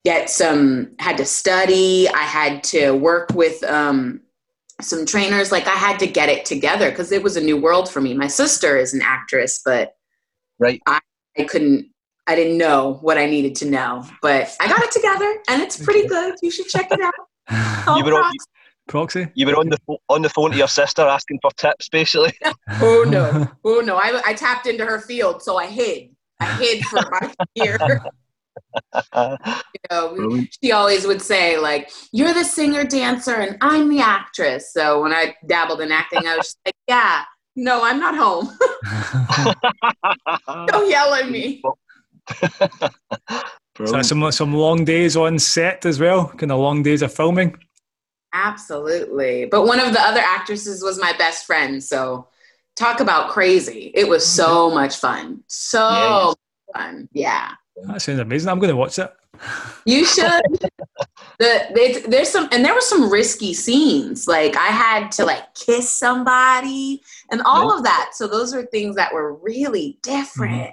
get 0.04 0.30
some 0.30 0.92
had 1.00 1.16
to 1.18 1.26
study. 1.26 2.10
I 2.10 2.24
had 2.24 2.66
to 2.66 2.92
work 2.92 3.30
with 3.34 3.64
um 3.64 4.20
some 4.82 5.06
trainers 5.06 5.52
like 5.54 5.68
I 5.68 5.76
had 5.88 6.00
to 6.00 6.08
get 6.08 6.28
it 6.28 6.44
together 6.46 6.90
because 6.90 7.14
it 7.14 7.24
was 7.24 7.38
a 7.38 7.42
new 7.42 7.56
world 7.56 7.90
for 7.90 8.02
me. 8.02 8.14
My 8.14 8.28
sister 8.28 8.76
is 8.78 8.94
an 8.94 9.02
actress, 9.02 9.62
but 9.64 9.96
Right. 10.60 10.82
I 10.86 11.00
couldn't 11.48 11.88
I 12.28 12.36
didn't 12.36 12.60
know 12.60 13.00
what 13.02 13.18
I 13.18 13.26
needed 13.26 13.56
to 13.56 13.66
know, 13.66 14.06
but 14.22 14.56
I 14.60 14.68
got 14.68 14.84
it 14.84 14.92
together 14.92 15.40
and 15.50 15.64
it's 15.64 15.84
pretty 15.84 16.08
good. 16.08 16.36
You 16.44 16.52
should 16.52 16.68
check 16.68 16.88
it 16.92 17.02
out. 17.02 17.14
You 17.98 18.04
were 18.04 18.14
on, 18.14 18.32
Proxy. 18.88 19.28
you 19.34 19.48
were 19.48 19.56
on 19.56 19.70
the 19.70 19.78
pho- 19.88 19.98
on 20.10 20.22
the 20.22 20.30
phone 20.30 20.52
to 20.52 20.58
your 20.58 20.68
sister 20.68 21.02
asking 21.02 21.40
for 21.42 21.50
tips, 21.58 21.90
basically. 21.90 22.34
Oh 22.82 23.04
no! 23.08 23.48
Oh 23.66 23.82
no! 23.82 23.96
I, 23.98 24.22
I 24.24 24.34
tapped 24.34 24.68
into 24.68 24.86
her 24.86 25.00
field, 25.00 25.42
so 25.42 25.58
I 25.58 25.66
hid. 25.66 26.12
I 26.40 26.46
hid 26.58 26.86
for 26.86 27.00
my 27.10 27.34
a 27.40 27.46
year. 27.56 27.78
You 29.16 29.80
know, 29.90 30.16
Brilliant. 30.16 30.58
she 30.64 30.72
always 30.72 31.08
would 31.08 31.22
say 31.24 31.58
like, 31.58 31.90
"You're 32.12 32.34
the 32.34 32.44
singer 32.44 32.84
dancer, 32.84 33.34
and 33.36 33.58
I'm 33.62 33.90
the 33.90 34.02
actress." 34.02 34.72
So 34.72 35.02
when 35.02 35.14
I 35.14 35.36
dabbled 35.48 35.82
in 35.82 35.92
acting, 35.92 36.28
I 36.28 36.36
was 36.38 36.46
just 36.46 36.60
like, 36.66 36.76
"Yeah, 36.88 37.24
no, 37.56 37.84
I'm 37.84 38.00
not 38.00 38.16
home. 38.16 38.56
Don't 40.68 40.90
yell 40.90 41.14
at 41.14 41.30
me." 41.30 41.62
so 43.86 44.02
some 44.02 44.32
some 44.32 44.54
long 44.54 44.86
days 44.86 45.16
on 45.18 45.40
set 45.40 45.86
as 45.86 46.00
well. 46.00 46.28
Kind 46.28 46.52
of 46.52 46.60
long 46.60 46.84
days 46.84 47.02
of 47.02 47.14
filming. 47.14 47.56
Absolutely. 48.34 49.46
But 49.46 49.66
one 49.66 49.80
of 49.80 49.94
the 49.94 50.02
other 50.02 50.20
actresses 50.20 50.84
was 50.84 51.00
my 51.00 51.14
best 51.18 51.46
friend. 51.46 51.84
So 51.84 52.28
talk 52.76 53.00
about 53.00 53.30
crazy. 53.32 53.92
It 53.96 54.08
was 54.08 54.24
oh, 54.40 54.44
so 54.44 54.72
much 54.72 54.98
fun. 54.98 55.44
So 55.48 55.80
Yeah. 55.80 56.26
much 56.26 56.38
fun. 56.76 57.10
Yeah. 57.12 57.52
That 57.88 58.02
sounds 58.02 58.20
amazing. 58.20 58.50
I'm 58.50 58.60
going 58.60 58.70
to 58.70 58.76
watch 58.76 59.00
it. 59.00 59.12
You 59.86 60.06
should. 60.06 60.42
the 61.40 61.68
they, 61.74 61.94
there's 62.02 62.30
some 62.30 62.50
and 62.52 62.64
there 62.66 62.74
were 62.74 62.82
some 62.82 63.10
risky 63.10 63.54
scenes. 63.54 64.28
Like 64.28 64.56
I 64.58 64.68
had 64.68 65.12
to 65.14 65.26
like 65.26 65.54
kiss 65.56 65.90
somebody 65.90 67.02
and 67.32 67.42
all 67.44 67.76
of 67.76 67.84
that. 67.84 68.12
So 68.14 68.28
those 68.28 68.54
are 68.54 68.66
things 68.66 68.96
that 68.98 69.14
were 69.14 69.34
really 69.36 69.98
different. 70.04 70.72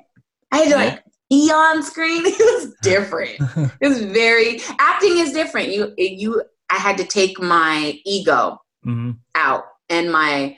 I 0.52 0.59
had 0.59 0.68
to 0.70 0.76
like 0.76 1.05
be 1.31 1.50
on 1.52 1.83
screen. 1.83 2.22
It 2.26 2.62
was 2.62 2.74
different. 2.83 3.37
it 3.81 3.88
was 3.88 4.02
very 4.05 4.61
acting 4.81 5.18
is 5.18 5.33
different. 5.33 5.68
You 5.68 5.94
you 5.96 6.42
I 6.68 6.76
had 6.76 6.98
to 6.98 7.05
take 7.05 7.40
my 7.40 8.00
ego 8.05 8.61
hmm 8.83 9.12
out 9.35 9.64
and 9.88 10.11
my 10.11 10.57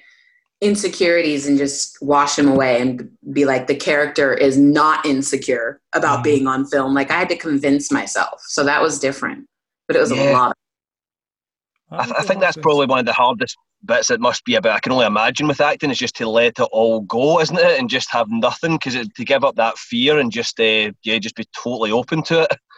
insecurities 0.61 1.47
and 1.47 1.57
just 1.59 1.99
wash 2.03 2.37
them 2.37 2.49
away 2.49 2.81
and 2.81 3.09
be 3.33 3.45
like 3.45 3.67
the 3.67 3.75
character 3.75 4.35
is 4.35 4.57
not 4.59 5.05
insecure 5.07 5.81
about 5.93 6.21
Mhm. 6.21 6.25
being 6.25 6.47
on 6.49 6.67
film 6.67 6.95
like 6.95 7.11
i 7.13 7.19
had 7.19 7.29
to 7.29 7.37
convince 7.37 7.93
myself 7.93 8.41
so 8.47 8.65
that 8.65 8.83
was 8.83 8.99
different 8.99 9.47
but 9.89 9.97
it 9.97 10.01
was 10.01 10.13
Yeah. 10.13 10.31
a 10.31 10.33
lot 10.33 10.57
I, 11.91 12.05
th- 12.05 12.17
I 12.19 12.23
think 12.23 12.41
that's 12.41 12.57
probably 12.57 12.87
one 12.87 12.99
of 13.01 13.07
the 13.07 13.13
hardest 13.13 13.57
bits 13.85 14.11
it 14.11 14.21
must 14.21 14.45
be 14.45 14.55
about. 14.57 14.77
I 14.77 14.81
can 14.81 14.93
only 14.93 15.07
imagine 15.07 15.49
with 15.49 15.61
acting 15.61 15.91
is 15.91 15.99
just 15.99 16.17
to 16.17 16.29
let 16.29 16.59
it 16.59 16.69
all 16.71 17.01
go, 17.01 17.41
isn't 17.41 17.59
it? 17.59 17.79
And 17.81 17.89
just 17.89 18.11
have 18.13 18.27
nothing 18.29 18.73
because 18.77 18.95
to 19.09 19.25
give 19.25 19.43
up 19.43 19.57
that 19.57 19.79
fear 19.79 20.19
and 20.19 20.31
just 20.31 20.61
uh, 20.61 20.93
yeah, 21.03 21.19
just 21.19 21.35
be 21.35 21.47
totally 21.57 21.91
open 21.91 22.23
to 22.25 22.43
it. 22.43 22.49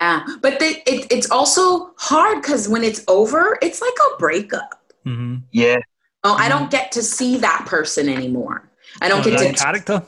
yeah 0.00 0.24
but 0.42 0.58
they, 0.58 0.82
it, 0.86 1.06
it's 1.10 1.30
also 1.30 1.94
hard 1.98 2.42
because 2.42 2.68
when 2.68 2.84
it's 2.84 3.02
over 3.08 3.58
it's 3.62 3.80
like 3.80 3.94
a 4.12 4.18
breakup 4.18 4.92
hmm 5.04 5.36
Yeah, 5.52 5.78
oh 6.24 6.34
i 6.38 6.48
don't 6.48 6.70
get 6.70 6.92
to 6.92 7.02
see 7.02 7.38
that 7.38 7.64
person 7.66 8.08
anymore 8.08 8.70
i 9.00 9.08
don't 9.08 9.24
get 9.24 9.38
that 9.38 9.56
to 9.56 9.64
character. 9.64 10.02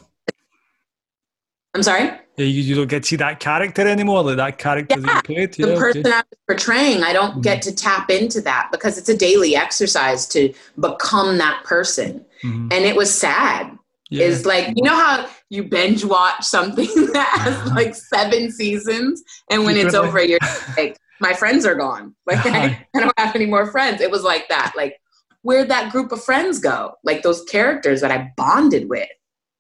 i'm 1.75 1.83
sorry 1.83 2.11
Yeah, 2.39 2.47
you, 2.47 2.63
you 2.63 2.75
don't 2.77 2.87
get 2.87 3.03
to 3.03 3.09
see 3.09 3.17
that 3.17 3.41
character 3.41 3.87
anymore, 3.87 4.23
like 4.23 4.37
that 4.37 4.59
character 4.59 5.01
that 5.01 5.09
Yeah, 5.09 5.17
you 5.17 5.23
played. 5.23 5.55
the 5.55 5.73
Yeah, 5.73 5.79
person 5.79 6.07
okay. 6.07 6.13
I 6.13 6.23
was 6.31 6.39
portraying, 6.47 7.03
I 7.03 7.13
don't 7.13 7.43
get 7.43 7.63
mm-hmm. 7.63 7.71
to 7.71 7.77
tap 7.77 8.11
into 8.11 8.41
that 8.43 8.69
because 8.71 8.97
it's 8.97 9.09
a 9.09 9.17
daily 9.17 9.57
exercise 9.57 10.27
to 10.29 10.55
become 10.79 11.39
that 11.39 11.65
person. 11.65 12.25
Mhm. 12.45 12.73
And 12.73 12.85
it 12.85 12.95
was 12.95 13.13
sad. 13.13 13.77
Yeah. 14.11 14.25
Is 14.27 14.47
like, 14.47 14.69
you 14.77 14.83
know 14.85 14.95
how 14.95 15.29
you 15.51 15.65
binge 15.65 16.05
watch 16.05 16.45
something 16.45 16.87
that 17.13 17.29
has 17.41 17.55
uh-huh. 17.55 17.75
like 17.75 17.95
seven 17.95 18.51
seasons, 18.51 19.23
and 19.51 19.65
when 19.65 19.77
it's 19.77 19.95
over, 19.95 20.23
you're 20.23 20.39
like, 20.79 20.97
my 21.21 21.35
friends 21.35 21.67
are 21.67 21.75
gone. 21.75 22.15
Like, 22.27 22.47
I, 22.47 22.87
I 22.95 23.01
don't 23.01 23.19
have 23.19 23.35
any 23.35 23.47
more 23.47 23.67
friends. 23.67 24.01
It 24.01 24.11
was 24.11 24.23
like 24.23 24.49
that. 24.49 24.73
Like, 24.77 24.97
where'd 25.43 25.69
that 25.69 25.91
group 25.93 26.13
of 26.13 26.23
friends 26.23 26.59
go? 26.59 26.95
Like, 27.05 27.23
those 27.23 27.43
characters 27.45 28.01
that 28.01 28.11
I 28.11 28.33
bonded 28.37 28.89
with, 28.89 29.09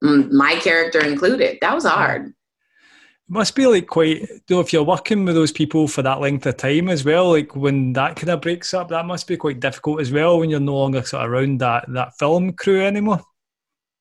my 0.00 0.54
character 0.56 1.04
included. 1.04 1.58
That 1.60 1.74
was 1.74 1.84
hard. 1.84 2.32
Must 3.30 3.54
be 3.54 3.66
like 3.66 3.86
quite 3.86 4.26
though 4.46 4.60
if 4.60 4.72
you're 4.72 4.82
working 4.82 5.24
with 5.24 5.34
those 5.34 5.52
people 5.52 5.86
for 5.86 6.00
that 6.02 6.20
length 6.20 6.46
of 6.46 6.56
time 6.56 6.88
as 6.88 7.04
well 7.04 7.32
like 7.32 7.54
when 7.54 7.92
that 7.92 8.16
kind 8.16 8.30
of 8.30 8.40
breaks 8.40 8.72
up 8.72 8.88
that 8.88 9.04
must 9.04 9.26
be 9.26 9.36
quite 9.36 9.60
difficult 9.60 10.00
as 10.00 10.10
well 10.10 10.38
when 10.38 10.48
you're 10.48 10.60
no 10.60 10.78
longer 10.78 11.02
sort 11.02 11.24
of 11.24 11.30
around 11.30 11.60
that 11.60 11.84
that 11.92 12.16
film 12.18 12.52
crew 12.54 12.82
anymore 12.82 13.20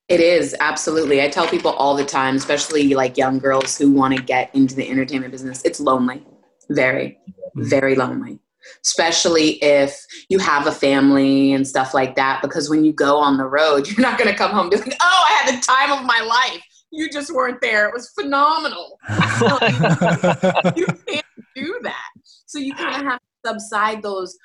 It 0.08 0.22
is 0.22 0.56
absolutely. 0.62 1.22
I 1.22 1.28
tell 1.28 1.48
people 1.48 1.72
all 1.72 1.96
the 1.96 2.06
time, 2.06 2.38
especially 2.38 2.94
like 2.94 3.18
young 3.18 3.40
girls 3.40 3.78
who 3.78 3.92
want 3.92 4.16
to 4.16 4.24
get 4.24 4.54
into 4.56 4.74
the 4.74 4.90
entertainment 4.90 5.34
business. 5.34 5.62
It's 5.66 5.82
lonely, 5.82 6.26
very, 6.70 7.18
mm-hmm. 7.28 7.64
very 7.66 7.96
lonely. 7.96 8.40
Especially 8.86 9.62
if 9.62 10.00
you 10.30 10.40
have 10.40 10.66
a 10.66 10.72
family 10.72 11.52
and 11.52 11.68
stuff 11.68 11.94
like 11.94 12.16
that. 12.16 12.42
Because 12.42 12.70
when 12.70 12.86
you 12.86 12.94
go 12.94 13.18
on 13.18 13.36
the 13.36 13.46
road, 13.46 13.88
you're 13.90 14.00
not 14.00 14.18
going 14.18 14.32
to 14.32 14.38
come 14.38 14.52
home 14.52 14.68
and 14.68 14.72
be 14.72 14.78
like, 14.78 14.98
"Oh, 15.02 15.26
I 15.30 15.44
had 15.44 15.58
the 15.58 15.66
time 15.66 15.92
of 15.92 16.06
my 16.06 16.22
life." 16.22 16.64
You 16.92 17.10
just 17.10 17.34
weren't 17.34 17.62
there. 17.62 17.88
It 17.88 17.94
was 17.94 18.10
phenomenal. 18.12 18.98
you 20.76 20.86
can't 21.08 21.26
do 21.56 21.80
that. 21.84 22.06
So 22.46 22.60
you 22.60 22.74
kind 22.76 23.02
of 23.06 23.12
have 23.12 23.20
to 23.20 23.50
subside 23.50 24.02
those 24.02 24.38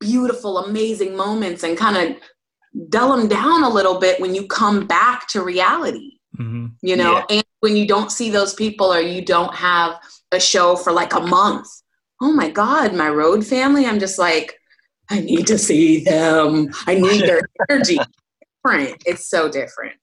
beautiful, 0.00 0.58
amazing 0.58 1.16
moments 1.16 1.62
and 1.62 1.76
kind 1.76 1.96
of 1.96 2.16
dull 2.90 3.16
them 3.16 3.28
down 3.28 3.64
a 3.64 3.68
little 3.68 3.98
bit 3.98 4.20
when 4.20 4.34
you 4.34 4.46
come 4.46 4.86
back 4.86 5.26
to 5.28 5.42
reality 5.42 6.12
Mhm. 6.38 6.72
you 6.82 6.94
know 6.96 7.12
Yeah. 7.14 7.24
and 7.30 7.44
when 7.60 7.74
you 7.74 7.86
don't 7.86 8.12
see 8.12 8.28
those 8.28 8.52
people 8.52 8.92
or 8.92 9.00
you 9.00 9.24
don't 9.24 9.54
have 9.54 9.98
a 10.32 10.38
show 10.38 10.76
for 10.76 10.92
like 10.92 11.14
a 11.14 11.20
month 11.20 11.66
oh 12.20 12.30
my 12.32 12.50
god 12.50 12.92
my 12.92 13.08
road 13.08 13.46
family 13.46 13.86
i'm 13.86 13.98
just 13.98 14.18
like 14.18 14.58
i 15.08 15.20
need 15.20 15.46
to 15.46 15.56
see 15.56 16.04
them 16.04 16.68
i 16.86 16.94
need 16.94 17.22
their 17.22 17.40
energy 17.70 17.96
different 18.62 19.02
it's 19.06 19.26
so 19.30 19.48
different 19.50 19.94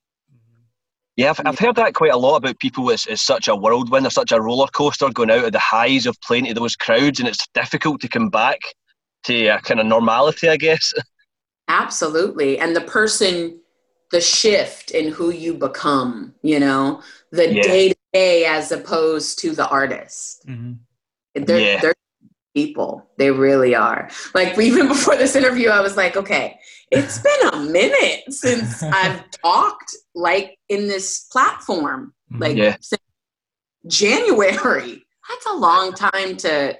yeah. 1.15 1.30
I've, 1.32 1.41
I've 1.45 1.60
heard 1.60 1.76
that 1.76 1.93
quite 1.93 2.12
a 2.12 2.17
lot 2.17 2.38
about 2.38 2.60
people. 2.60 2.89
It's, 2.89 3.06
it's 3.08 3.21
such 3.21 3.47
a 3.47 3.56
whirlwind, 3.56 4.06
there's 4.06 4.13
such 4.13 4.32
a 4.32 4.41
roller 4.41 4.67
coaster 4.67 5.10
going 5.10 5.32
out 5.32 5.45
of 5.45 5.52
the 5.52 5.60
highs 5.60 6.06
of 6.06 6.19
playing 6.21 6.45
to 6.45 6.54
those 6.54 6.76
crowds, 6.76 7.19
and 7.19 7.28
it's 7.28 7.47
difficult 7.54 8.02
to 8.02 8.08
come 8.10 8.30
back 8.30 8.60
to 9.26 9.47
a 9.47 9.60
kind 9.62 9.80
of 9.80 9.86
normality, 9.86 10.49
I 10.49 10.58
guess. 10.58 10.93
absolutely 11.69 12.60
and 12.60 12.76
the 12.76 12.82
person 12.82 13.58
the 14.12 14.19
shift 14.19 14.91
in 14.91 15.10
who 15.12 15.32
you 15.32 15.54
become 15.54 16.34
you 16.41 16.60
know 16.60 17.02
the 17.32 17.47
day 17.54 17.88
to 17.89 17.95
day 18.12 18.43
as 18.45 18.69
opposed 18.71 19.39
to 19.39 19.52
the 19.56 19.65
artist 19.69 20.45
Mhm. 20.45 20.80
They're, 21.34 21.60
Yeah. 21.60 21.80
they're 21.82 21.93
people. 22.54 23.10
They 23.17 23.32
really 23.32 23.73
are. 23.76 24.10
Like 24.36 24.58
even 24.60 24.88
before 24.88 25.15
this 25.15 25.36
interview, 25.36 25.69
I 25.69 25.82
was 25.82 25.97
like, 25.97 26.15
okay, 26.15 26.60
it's 26.94 27.20
been 27.20 27.50
a 27.54 27.58
minute 27.58 28.22
since 28.30 28.82
I've 28.84 29.24
talked 29.32 29.96
like 30.16 30.58
in 30.70 30.88
this 30.88 31.26
platform, 31.32 32.14
mm-hmm. 32.32 32.42
like 32.42 32.58
Yeah. 32.58 32.78
since 32.82 33.02
January. 33.88 35.04
That's 35.30 35.46
a 35.48 35.54
long 35.54 35.94
time 35.94 36.38
to 36.38 36.78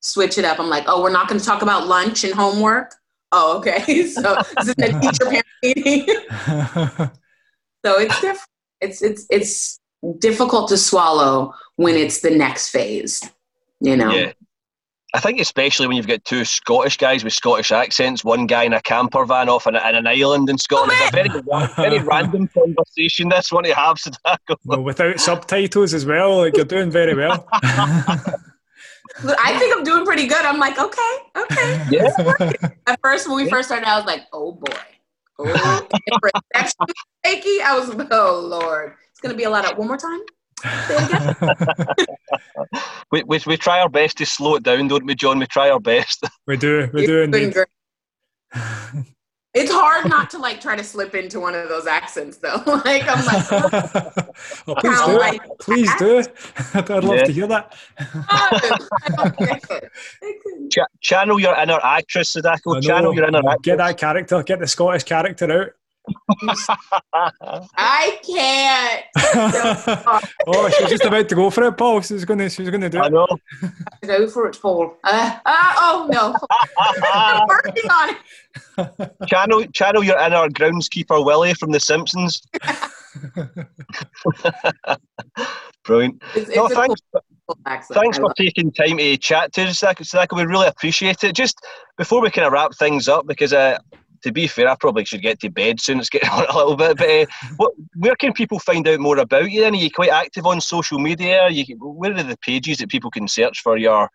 switch 0.00 0.38
it 0.38 0.44
up. 0.44 0.58
I'm 0.58 0.68
like, 0.68 0.84
oh, 0.86 1.02
we're 1.02 1.10
not 1.10 1.28
going 1.28 1.40
to 1.40 1.46
talk 1.46 1.62
about 1.62 1.86
lunch 1.86 2.24
and 2.24 2.34
homework. 2.34 2.94
Oh, 3.32 3.58
okay. 3.58 4.04
So 4.08 4.36
this 4.58 4.68
is 4.68 4.74
a 4.78 5.00
teacher 5.00 5.24
parent 5.26 5.46
meeting. 5.62 6.06
so 7.84 7.98
it's 7.98 8.20
different. 8.20 8.48
It's 8.80 9.02
it's 9.02 9.26
it's 9.30 9.80
difficult 10.18 10.68
to 10.70 10.78
swallow 10.78 11.54
when 11.76 11.94
it's 11.94 12.20
the 12.20 12.30
next 12.30 12.70
phase. 12.70 13.22
You 13.80 13.96
know. 13.96 14.10
Yeah. 14.10 14.32
I 15.12 15.20
think 15.20 15.40
especially 15.40 15.86
when 15.86 15.96
you've 15.96 16.06
got 16.06 16.24
two 16.24 16.44
Scottish 16.44 16.96
guys 16.96 17.24
with 17.24 17.32
Scottish 17.32 17.72
accents, 17.72 18.24
one 18.24 18.46
guy 18.46 18.64
in 18.64 18.72
a 18.72 18.80
camper 18.80 19.24
van 19.24 19.48
off 19.48 19.66
in, 19.66 19.74
a, 19.74 19.88
in 19.88 19.96
an 19.96 20.06
island 20.06 20.48
in 20.48 20.56
Scotland. 20.56 20.92
It's 20.94 21.08
a 21.08 21.28
very, 21.28 21.42
oh, 21.52 21.72
very 21.76 21.98
random 21.98 22.48
conversation, 22.54 23.28
this 23.28 23.50
one 23.50 23.64
to 23.64 23.74
have, 23.74 23.98
Sadako. 23.98 24.56
well, 24.64 24.82
without 24.82 25.18
subtitles 25.18 25.94
as 25.94 26.06
well 26.06 26.38
like 26.38 26.56
you're 26.56 26.64
doing 26.64 26.90
very 26.90 27.14
well 27.14 27.48
Look, 29.24 29.36
I 29.42 29.58
think 29.58 29.76
I'm 29.76 29.84
doing 29.84 30.04
pretty 30.04 30.26
good. 30.26 30.44
I'm 30.44 30.58
like, 30.58 30.78
okay, 30.78 31.12
okay. 31.36 31.86
Yeah. 31.90 32.10
At 32.86 33.00
first, 33.02 33.28
when 33.28 33.36
we 33.36 33.50
first 33.50 33.68
started, 33.68 33.86
I 33.88 33.96
was 33.96 34.06
like, 34.06 34.26
oh 34.32 34.52
boy. 34.52 34.76
Oh, 35.38 35.88
reception 36.22 36.86
shaky. 37.26 37.60
I 37.62 37.76
was, 37.78 37.90
oh 38.10 38.40
Lord. 38.40 38.94
It's 39.10 39.20
going 39.20 39.32
to 39.32 39.36
be 39.36 39.44
a 39.44 39.50
lot 39.50 39.70
of, 39.70 39.76
one 39.76 39.88
more 39.88 39.96
time? 39.96 40.20
Say 40.62 40.96
it 40.98 41.36
again? 41.40 42.82
We, 43.10 43.22
we, 43.24 43.40
we 43.46 43.56
try 43.56 43.80
our 43.80 43.88
best 43.88 44.18
to 44.18 44.26
slow 44.26 44.54
it 44.56 44.62
down, 44.62 44.88
don't 44.88 45.04
we, 45.04 45.14
John? 45.14 45.38
We 45.38 45.46
try 45.46 45.70
our 45.70 45.80
best. 45.80 46.24
we 46.46 46.56
do 46.56 46.88
we 46.92 47.06
do 47.06 47.12
You're 47.12 47.26
doing 47.26 47.44
indeed. 47.44 49.04
It's 49.52 49.72
hard 49.72 50.08
not 50.08 50.30
to 50.30 50.38
like 50.38 50.60
try 50.60 50.76
to 50.76 50.84
slip 50.84 51.12
into 51.16 51.40
one 51.40 51.56
of 51.56 51.68
those 51.68 51.88
accents 51.88 52.36
though. 52.36 52.62
like 52.84 53.02
I'm 53.08 53.24
like, 53.26 53.52
oh, 53.52 54.22
well, 54.68 54.76
please 54.76 55.04
do. 55.06 55.18
like 55.18 55.40
please 55.58 55.90
do. 55.98 56.22
I'd 56.74 56.88
love 57.02 57.16
Yeah. 57.16 57.24
to 57.24 57.32
hear 57.32 57.46
that. 57.48 57.74
"Oh, 58.00 58.16
I 58.30 59.08
don't 59.08 59.36
get 59.38 59.64
it." 59.70 60.70
Ch- 60.70 61.00
channel 61.00 61.40
your 61.40 61.56
inner 61.56 61.80
actress, 61.82 62.28
Sadako. 62.30 62.80
Channel 62.80 63.12
your 63.12 63.26
inner 63.26 63.42
Get 63.62 63.78
that 63.78 63.98
character. 63.98 64.40
Get 64.44 64.60
the 64.60 64.68
Scottish 64.68 65.02
character 65.02 65.74
I 67.76 68.18
can't. 68.26 69.04
oh, 70.46 70.68
she's 70.70 70.88
just 70.88 71.04
about 71.04 71.28
to 71.28 71.34
go 71.34 71.50
for 71.50 71.64
it, 71.64 71.72
Paul. 71.76 72.00
She's 72.00 72.24
going 72.24 72.38
to. 72.38 72.48
she's 72.48 72.70
going 72.70 72.80
to 72.80 72.88
do 72.88 72.98
it. 72.98 73.02
I 73.02 73.06
it. 73.06 73.12
know. 73.12 73.26
Go 74.04 74.28
for 74.28 74.48
it, 74.48 74.58
Paul. 74.60 74.96
Uh, 75.04 75.36
uh, 75.44 75.72
oh 75.78 76.08
no, 76.10 76.34
I'm 77.12 77.46
working 77.48 77.90
on 77.90 78.16
it. 78.16 79.26
channel, 79.28 79.64
channel 79.72 80.02
your 80.02 80.18
inner 80.18 80.48
groundskeeper 80.48 81.24
Willie 81.24 81.54
from 81.54 81.70
The 81.72 81.80
Simpsons. 81.80 82.42
Brilliant. 85.84 86.22
It's, 86.34 86.48
it's 86.48 86.56
No, 86.56 86.66
a 86.66 86.68
thanks. 86.70 87.00
cool. 87.12 87.58
Thanks 87.92 88.18
for 88.18 88.32
taking 88.34 88.70
time 88.70 88.98
to 88.98 89.16
chat 89.16 89.52
to 89.54 89.62
us, 89.62 89.78
Sadako. 89.80 90.04
Sadako, 90.04 90.36
We 90.36 90.44
really 90.44 90.68
appreciate 90.68 91.24
it. 91.24 91.34
Just 91.34 91.58
before 91.98 92.20
we 92.22 92.30
kind 92.30 92.46
of 92.46 92.52
wrap 92.52 92.72
things 92.78 93.08
up, 93.08 93.26
because 93.26 93.52
uh, 93.52 93.78
to 94.22 94.32
be 94.32 94.46
fair, 94.46 94.68
I 94.68 94.76
probably 94.76 95.04
should 95.04 95.22
get 95.22 95.40
to 95.40 95.50
bed 95.50 95.80
soon. 95.80 95.98
It's 95.98 96.10
getting 96.10 96.28
on 96.30 96.46
a 96.48 96.56
little 96.56 96.76
bit. 96.76 96.96
But 96.96 97.08
uh, 97.08 97.26
what, 97.56 97.72
where 97.96 98.16
can 98.16 98.32
people 98.32 98.58
find 98.58 98.86
out 98.88 99.00
more 99.00 99.18
about 99.18 99.50
you? 99.50 99.60
Then 99.60 99.74
are 99.74 99.78
you 99.78 99.90
quite 99.90 100.10
active 100.10 100.46
on 100.46 100.60
social 100.60 100.98
media? 100.98 101.42
Are 101.42 101.50
you, 101.50 101.64
where 101.78 102.14
are 102.14 102.22
the 102.22 102.38
pages 102.38 102.78
that 102.78 102.88
people 102.88 103.10
can 103.10 103.28
search 103.28 103.60
for 103.60 103.76
your 103.76 104.10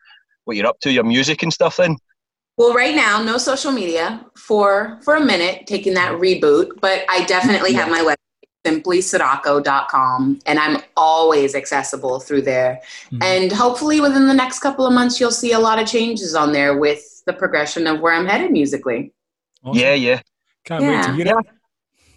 what 0.46 0.56
you're 0.56 0.68
up 0.68 0.80
to, 0.82 0.92
your 0.92 1.04
music 1.04 1.44
and 1.44 1.52
stuff? 1.52 1.78
Then 1.78 1.98
Well, 2.58 2.74
right 2.74 2.96
now, 2.96 3.22
no 3.22 3.38
social 3.38 3.72
media 3.72 4.26
for 4.38 5.00
for 5.04 5.16
a 5.16 5.22
minute, 5.22 5.68
taking 5.68 5.94
that 5.96 6.14
reboot. 6.14 6.80
But 6.82 7.06
I 7.10 7.26
definitely 7.26 7.74
have 7.74 7.90
my 7.90 8.02
website, 8.02 8.16
simplysadako.com, 8.66 10.40
and 10.46 10.60
I'm 10.60 10.82
always 10.96 11.56
accessible 11.56 12.20
through 12.20 12.44
there. 12.44 12.82
Mhm. 13.12 13.24
And 13.24 13.52
hopefully, 13.52 14.00
within 14.00 14.28
the 14.28 14.34
next 14.34 14.60
couple 14.60 14.86
of 14.86 14.94
months, 14.94 15.20
you'll 15.20 15.32
see 15.32 15.52
a 15.52 15.60
lot 15.60 15.80
of 15.80 15.88
changes 15.88 16.36
on 16.36 16.52
there 16.54 16.78
with 16.78 17.24
the 17.26 17.34
progression 17.34 17.88
of 17.88 18.02
where 18.02 18.14
I'm 18.14 18.28
headed 18.28 18.52
musically. 18.52 19.12
Awesome. 19.66 19.80
yeah, 19.82 19.94
yeah. 19.94 20.22
Can't 20.64 20.84
wait 20.84 20.88
to 21.04 21.10
Yeah. 21.10 21.16
hear 21.16 21.26
Yeah. 21.26 21.40
it. 21.40 21.46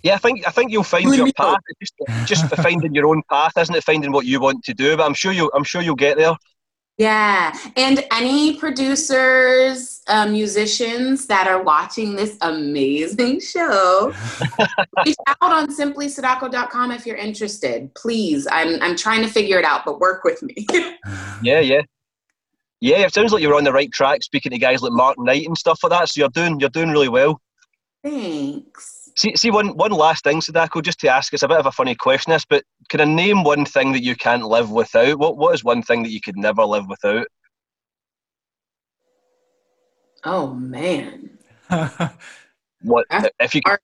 Yeah, 0.05 0.15
I 0.15 0.19
think 0.19 0.47
I 0.47 0.51
think 0.51 0.71
you'll 0.71 0.85
find 0.85 1.05
Really 1.07 1.17
your 1.19 1.33
path. 1.33 1.59
It's 1.81 1.91
just 2.27 2.49
just 2.51 2.57
finding 2.63 2.95
your 2.95 3.07
own 3.09 3.23
path, 3.31 3.53
isn't 3.59 3.75
it? 3.75 3.83
Finding 3.83 4.13
what 4.13 4.27
you 4.27 4.39
want 4.41 4.63
to 4.65 4.73
do. 4.75 4.97
But 4.97 5.07
I'm 5.07 5.15
sure 5.15 5.33
you 5.33 5.51
I'm 5.55 5.65
sure 5.65 5.83
you'll 5.83 5.97
get 5.97 6.17
there. 6.19 6.37
Yeah. 6.99 7.57
And 7.77 8.05
any 8.13 8.57
producers, 8.57 10.01
uh, 10.09 10.27
musicians 10.27 11.27
that 11.27 11.47
are 11.47 11.63
watching 11.63 12.17
this 12.17 12.37
amazing 12.41 13.41
show, 13.53 14.13
reach 15.07 15.15
out 15.29 15.37
on 15.41 15.69
simplysadako.com 15.75 16.91
if 16.91 17.07
you're 17.07 17.17
interested. 17.17 17.95
Please. 17.95 18.49
I'm, 18.51 18.83
I'm 18.83 18.97
trying 18.97 19.23
to 19.23 19.29
figure 19.29 19.61
it 19.61 19.65
out, 19.65 19.85
but 19.85 20.01
work 20.01 20.25
with 20.25 20.43
me. 20.43 20.67
Yeah, 21.43 21.61
yeah. 21.61 21.83
Yeah, 22.81 22.99
it 22.99 23.15
sounds 23.15 23.33
like 23.33 23.43
you're 23.43 23.57
on 23.57 23.65
the 23.65 23.73
right 23.73 23.91
track 23.93 24.23
speaking 24.23 24.51
to 24.53 24.59
guys 24.59 24.83
like 24.83 24.93
Mark 24.93 25.17
Knight 25.19 25.47
and 25.47 25.59
stuff 25.59 25.81
like 25.83 25.91
that. 25.91 26.09
So 26.09 26.21
you're 26.21 26.29
doing 26.29 26.61
you're 26.61 26.69
doing 26.69 26.91
really 26.91 27.09
well. 27.09 27.41
Thanks. 28.05 29.11
See 29.17 29.37
see 29.37 29.51
one 29.51 29.77
one 29.77 29.91
last 29.91 30.23
thing, 30.25 30.41
Sadako, 30.41 30.81
just 30.81 31.01
to 31.01 31.09
ask, 31.09 31.33
it's 31.33 31.43
a 31.43 31.49
bit 31.49 31.59
of 31.59 31.67
a 31.67 31.73
funny 31.73 31.97
question 31.97 32.33
this, 32.33 32.45
but 32.45 32.63
can 32.89 33.01
I 33.01 33.05
name 33.05 33.43
one 33.43 33.65
thing 33.65 33.93
that 33.93 34.05
you 34.05 34.15
can't 34.15 34.45
live 34.45 34.71
without? 34.71 35.19
What 35.19 35.37
what 35.37 35.55
is 35.55 35.65
one 35.65 35.83
thing 35.83 36.05
that 36.05 36.13
you 36.13 36.21
could 36.21 36.37
never 36.37 36.65
live 36.65 36.87
without? 36.89 37.27
Oh, 40.25 40.49
man. 40.55 41.39
What 42.83 43.07
if 43.41 43.55
you 43.55 43.61
hard. 43.67 43.81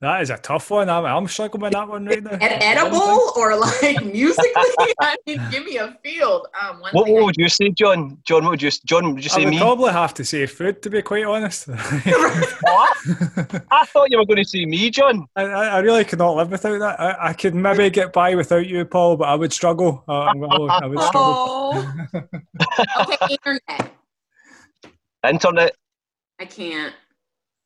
That 0.00 0.22
is 0.22 0.30
a 0.30 0.38
tough 0.38 0.70
one. 0.70 0.88
I'm, 0.88 1.04
I'm 1.04 1.28
struggling 1.28 1.62
with 1.62 1.72
that 1.72 1.86
one 1.86 2.06
right 2.06 2.22
now. 2.22 2.30
Ed- 2.40 2.62
edible 2.62 3.32
or 3.36 3.54
like 3.56 4.02
musically? 4.04 4.50
I 5.00 5.16
mean, 5.26 5.40
give 5.50 5.64
me 5.64 5.76
a 5.76 5.96
field. 6.02 6.46
Um, 6.60 6.80
one 6.80 6.92
what, 6.92 7.08
what 7.08 7.20
I- 7.20 7.24
would 7.26 7.36
you 7.36 7.48
say, 7.48 7.68
John? 7.70 8.18
John, 8.24 8.44
what 8.44 8.52
would 8.52 8.62
you 8.62 8.70
John 8.86 9.14
would 9.14 9.22
you 9.22 9.28
say 9.28 9.42
I 9.42 9.44
would 9.44 9.50
me? 9.50 9.58
probably 9.58 9.92
have 9.92 10.14
to 10.14 10.24
say 10.24 10.46
food, 10.46 10.80
to 10.82 10.90
be 10.90 11.02
quite 11.02 11.24
honest. 11.24 11.68
What? 12.62 12.96
I 13.70 13.84
thought 13.86 14.10
you 14.10 14.18
were 14.18 14.26
going 14.26 14.42
to 14.42 14.48
say 14.48 14.64
me, 14.66 14.90
John. 14.90 15.26
I, 15.36 15.42
I 15.44 15.66
I 15.66 15.78
really 15.80 16.04
could 16.04 16.18
not 16.18 16.36
live 16.36 16.50
without 16.50 16.78
that. 16.78 17.00
I, 17.00 17.28
I 17.28 17.32
could 17.32 17.54
maybe 17.54 17.90
get 17.90 18.12
by 18.12 18.34
without 18.34 18.66
you, 18.66 18.84
Paul, 18.84 19.16
but 19.16 19.28
I 19.28 19.34
would 19.34 19.52
struggle. 19.52 20.04
Uh, 20.08 20.20
I'm 20.24 20.40
gonna- 20.40 20.64
I 20.72 20.86
would 20.86 21.00
struggle. 21.00 21.34
Oh. 21.36 21.94
okay, 23.00 23.34
internet. 23.34 23.92
Internet. 25.28 25.76
I 26.38 26.44
can't 26.46 26.94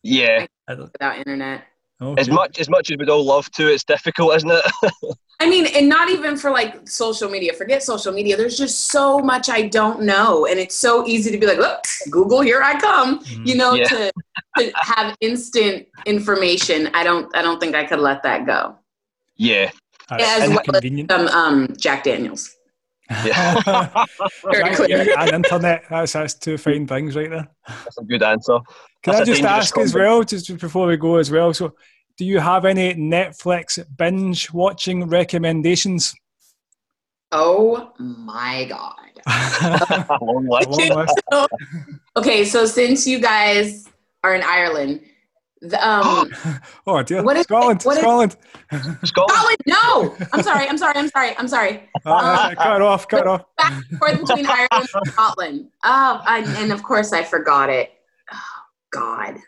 Yeah. 0.02 0.46
without 0.68 1.18
internet. 1.18 1.62
Okay. 2.02 2.20
As 2.20 2.28
much 2.28 2.58
as 2.58 2.68
much 2.68 2.90
as 2.90 2.96
we'd 2.98 3.08
all 3.08 3.24
love 3.24 3.50
to, 3.52 3.68
it's 3.72 3.84
difficult, 3.84 4.34
isn't 4.36 4.50
it? 4.50 4.64
I 5.40 5.48
mean, 5.48 5.66
and 5.74 5.88
not 5.88 6.10
even 6.10 6.36
for 6.36 6.50
like 6.50 6.88
social 6.88 7.30
media. 7.30 7.52
Forget 7.52 7.82
social 7.82 8.12
media. 8.12 8.36
There's 8.36 8.56
just 8.58 8.88
so 8.90 9.18
much 9.20 9.48
I 9.48 9.68
don't 9.68 10.02
know, 10.02 10.46
and 10.46 10.58
it's 10.58 10.74
so 10.76 11.06
easy 11.06 11.30
to 11.30 11.38
be 11.38 11.46
like, 11.46 11.58
"Look, 11.58 11.84
Google, 12.10 12.40
here 12.40 12.60
I 12.62 12.78
come." 12.80 13.20
Mhm. 13.20 13.46
You 13.46 13.54
know, 13.56 13.74
Yeah. 13.74 13.84
to, 13.88 14.12
to 14.58 14.72
have 14.74 15.16
instant 15.20 15.86
information. 16.06 16.88
I 16.94 17.04
don't. 17.04 17.34
I 17.36 17.42
don't 17.42 17.60
think 17.60 17.74
I 17.76 17.84
could 17.84 18.00
let 18.00 18.22
that 18.24 18.44
go. 18.46 18.76
yeah. 19.36 19.70
That's 20.08 20.42
as 20.42 20.50
well 20.50 20.60
as- 20.76 21.10
Um, 21.10 21.28
um, 21.28 21.68
Jack 21.78 22.04
Daniels. 22.04 22.50
Yeah. 23.24 23.54
Very 24.44 24.62
Right, 24.62 24.76
clear. 24.76 25.02
yeah, 25.04 25.22
and 25.24 25.32
internet. 25.44 25.84
That's, 25.88 26.12
that's 26.12 26.34
two 26.34 26.58
fine 26.58 26.86
things 26.86 27.16
right 27.16 27.30
there. 27.30 27.48
That's 27.66 27.96
a 27.98 28.02
good 28.04 28.22
answer. 28.22 28.58
Can 29.04 29.12
That's 29.12 29.20
I 29.20 29.22
a 29.22 29.26
just 29.26 29.42
dangerous 29.42 29.64
ask 29.66 29.78
as 29.78 29.94
well, 29.94 30.22
just 30.24 30.58
before 30.58 30.86
we 30.86 30.96
go 30.96 31.16
as 31.16 31.30
well? 31.30 31.52
So, 31.54 31.74
do 32.16 32.24
you 32.24 32.38
have 32.40 32.64
any 32.64 32.94
Netflix 32.94 33.78
binge 33.96 34.50
watching 34.52 35.06
recommendations? 35.08 36.14
Oh 37.32 37.92
my 37.98 38.64
god. 38.68 38.94
A 39.26 40.18
long 40.22 40.46
list. 40.48 41.20
Okay, 42.16 42.44
so 42.44 42.64
since 42.64 43.06
you 43.08 43.18
guys 43.18 43.88
are 44.22 44.36
in 44.36 44.42
Ireland, 44.44 45.00
the, 45.60 45.84
um, 45.84 46.30
Oh 46.86 47.02
dear, 47.02 47.24
What 47.24 47.36
is 47.36 47.40
it? 47.40 47.44
Scotland, 47.48 47.82
What 47.82 47.96
is- 47.96 48.02
Scotland. 48.02 48.36
Scotland. 48.72 48.98
Scotland, 49.04 49.58
no. 49.66 50.16
I'm 50.32 50.42
sorry. 50.44 50.68
I'm 50.68 50.78
sorry. 50.78 50.94
I'm 50.96 51.08
sorry. 51.08 51.36
I'm 51.36 51.48
sorry. 51.48 51.90
Ah, 52.06 52.52
cut 52.56 52.80
off, 52.82 53.08
cut 53.08 53.26
off. 53.26 53.42
back 53.56 53.82
and 53.90 53.98
forth 53.98 54.20
between 54.20 54.46
Ireland 54.46 54.88
and 54.94 55.06
Scotland. 55.08 55.68
Oh, 55.82 56.22
I, 56.24 56.44
and 56.62 56.70
of 56.70 56.82
course 56.84 57.12
I 57.12 57.24
forgot 57.24 57.68
it. 57.70 57.90
God, 58.94 59.38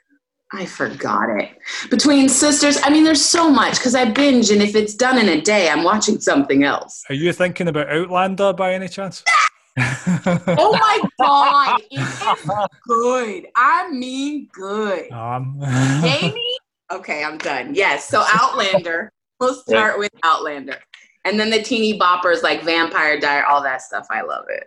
I 0.53 0.67
forgot 0.67 1.31
it. 1.31 1.51
Between 1.89 2.29
sisters, 2.29 2.79
I 2.83 2.91
mean, 2.91 3.05
there's 3.05 3.25
so 3.25 3.49
much 3.49 3.75
because 3.79 3.95
I 3.95 4.11
binge, 4.11 4.51
and 4.51 4.61
if 4.61 4.75
it's 4.75 4.95
done 4.95 5.19
in 5.19 5.29
a 5.29 5.41
day, 5.41 5.69
I'm 5.69 5.85
watching 5.85 6.21
something 6.21 6.65
else. 6.65 7.05
Are 7.09 7.15
you 7.15 7.33
thinking 7.33 7.69
about 7.69 7.89
Outlander 7.89 8.53
by 8.53 8.75
any 8.75 8.89
chance? 8.89 9.23
Oh 9.79 10.73
my 10.81 11.03
God, 11.21 11.83
it 11.91 12.01
is 12.01 12.51
good. 12.89 13.47
I 13.55 13.91
mean, 13.91 14.49
good. 14.51 15.13
um, 15.13 15.61
Jamie? 16.01 16.57
Okay, 16.91 17.23
I'm 17.23 17.37
done. 17.37 17.75
Yes, 17.75 18.09
so 18.09 18.25
Outlander. 18.35 19.13
We'll 19.39 19.55
start 19.55 19.99
with 19.99 20.13
Outlander. 20.23 20.79
And 21.27 21.39
then 21.39 21.51
the 21.51 21.61
teeny 21.61 21.99
boppers 21.99 22.43
like 22.43 22.63
Vampire 22.63 23.21
Diary, 23.21 23.45
all 23.47 23.63
that 23.65 23.83
stuff. 23.83 24.07
I 24.11 24.23
love 24.23 24.47
it. 24.49 24.67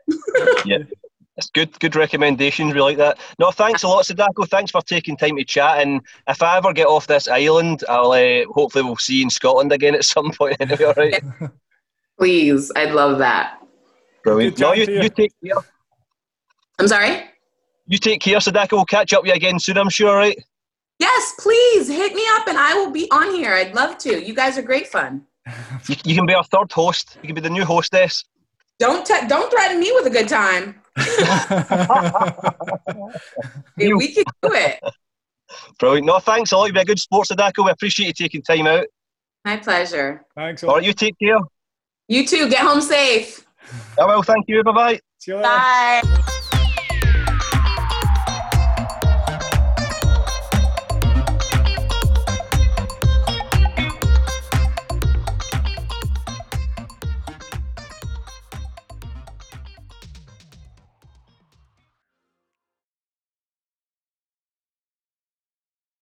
It's 1.39 1.49
good, 1.51 1.79
good 1.79 1.95
recommendations. 1.95 2.73
We 2.73 2.81
like 2.81 2.97
that. 2.97 3.17
No, 3.39 3.49
thanks 3.49 3.83
a 3.83 3.87
lot, 3.87 4.05
Sadako. 4.05 4.43
Thanks 4.43 4.71
for 4.71 4.81
taking 4.81 5.15
time 5.15 5.37
to 5.37 5.45
chat. 5.45 5.79
And 5.79 6.01
if 6.27 6.43
I 6.43 6.57
ever 6.57 6.73
get 6.73 6.87
off 6.87 7.07
this 7.07 7.29
island, 7.29 7.85
I'll 7.87 8.11
uh, 8.11 8.43
hopefully 8.51 8.83
we'll 8.83 8.97
see 8.97 9.19
you 9.19 9.23
in 9.23 9.29
Scotland 9.29 9.71
again 9.71 9.95
at 9.95 10.03
some 10.03 10.31
point. 10.37 10.57
Anyway, 10.59 10.83
all 10.83 10.93
right. 10.97 11.23
Please, 12.19 12.73
I'd 12.75 12.91
love 12.91 13.19
that. 13.19 13.61
Brilliant. 14.25 14.59
No, 14.59 14.73
you, 14.73 14.85
to 14.85 14.91
you. 14.91 15.03
you 15.03 15.09
take 15.09 15.31
care. 15.41 15.55
I'm 16.77 16.89
sorry? 16.89 17.23
You 17.87 17.97
take 17.97 18.19
care, 18.19 18.41
Sadako. 18.41 18.75
We'll 18.75 18.85
catch 18.85 19.13
up 19.13 19.23
with 19.23 19.29
you 19.29 19.35
again 19.35 19.59
soon. 19.59 19.77
I'm 19.77 19.89
sure. 19.89 20.09
All 20.09 20.15
right. 20.17 20.37
Yes, 20.99 21.35
please 21.39 21.87
hit 21.87 22.13
me 22.13 22.23
up 22.31 22.49
and 22.49 22.57
I 22.57 22.73
will 22.73 22.91
be 22.91 23.09
on 23.11 23.33
here. 23.33 23.53
I'd 23.53 23.73
love 23.73 23.97
to. 23.99 24.21
You 24.21 24.33
guys 24.33 24.57
are 24.57 24.61
great 24.61 24.87
fun. 24.87 25.25
You, 25.87 25.95
you 26.03 26.15
can 26.15 26.25
be 26.25 26.33
our 26.33 26.43
third 26.43 26.69
host. 26.73 27.17
You 27.21 27.27
can 27.27 27.35
be 27.35 27.41
the 27.41 27.49
new 27.49 27.63
hostess. 27.63 28.25
Don't 28.77 29.05
te- 29.05 29.27
don't 29.27 29.49
threaten 29.49 29.79
me 29.79 29.91
with 29.93 30.05
a 30.07 30.09
good 30.09 30.27
time. 30.27 30.75
You- 33.77 33.97
We 33.97 34.13
can 34.13 34.23
do 34.41 34.53
it. 34.53 34.79
Brilliant. 35.79 36.05
No, 36.05 36.19
thanks 36.19 36.51
a 36.51 36.57
lot. 36.57 36.65
You've 36.65 36.73
been 36.75 36.81
a 36.83 36.85
good 36.85 36.99
sports, 36.99 37.29
Sadako. 37.29 37.63
We 37.65 37.71
appreciate 37.71 38.07
you 38.07 38.13
taking 38.13 38.41
time 38.41 38.67
out. 38.67 38.85
My 39.45 39.57
pleasure. 39.57 40.25
Thanks. 40.35 40.63
a 40.63 40.67
All 40.67 40.73
lot. 40.73 40.77
right, 40.79 40.85
you 40.87 40.93
take 40.93 41.15
care. 41.19 41.37
You 42.07 42.25
too. 42.27 42.49
Get 42.49 42.59
home 42.59 42.81
safe. 42.81 43.45
I 43.99 44.05
will. 44.05 44.21
Thank 44.23 44.45
you. 44.47 44.63
Bye 44.63 44.71
bye. 44.71 44.99
See 45.19 45.31
you 45.31 45.37
later. 45.37 45.49
Bye. 45.49 46.35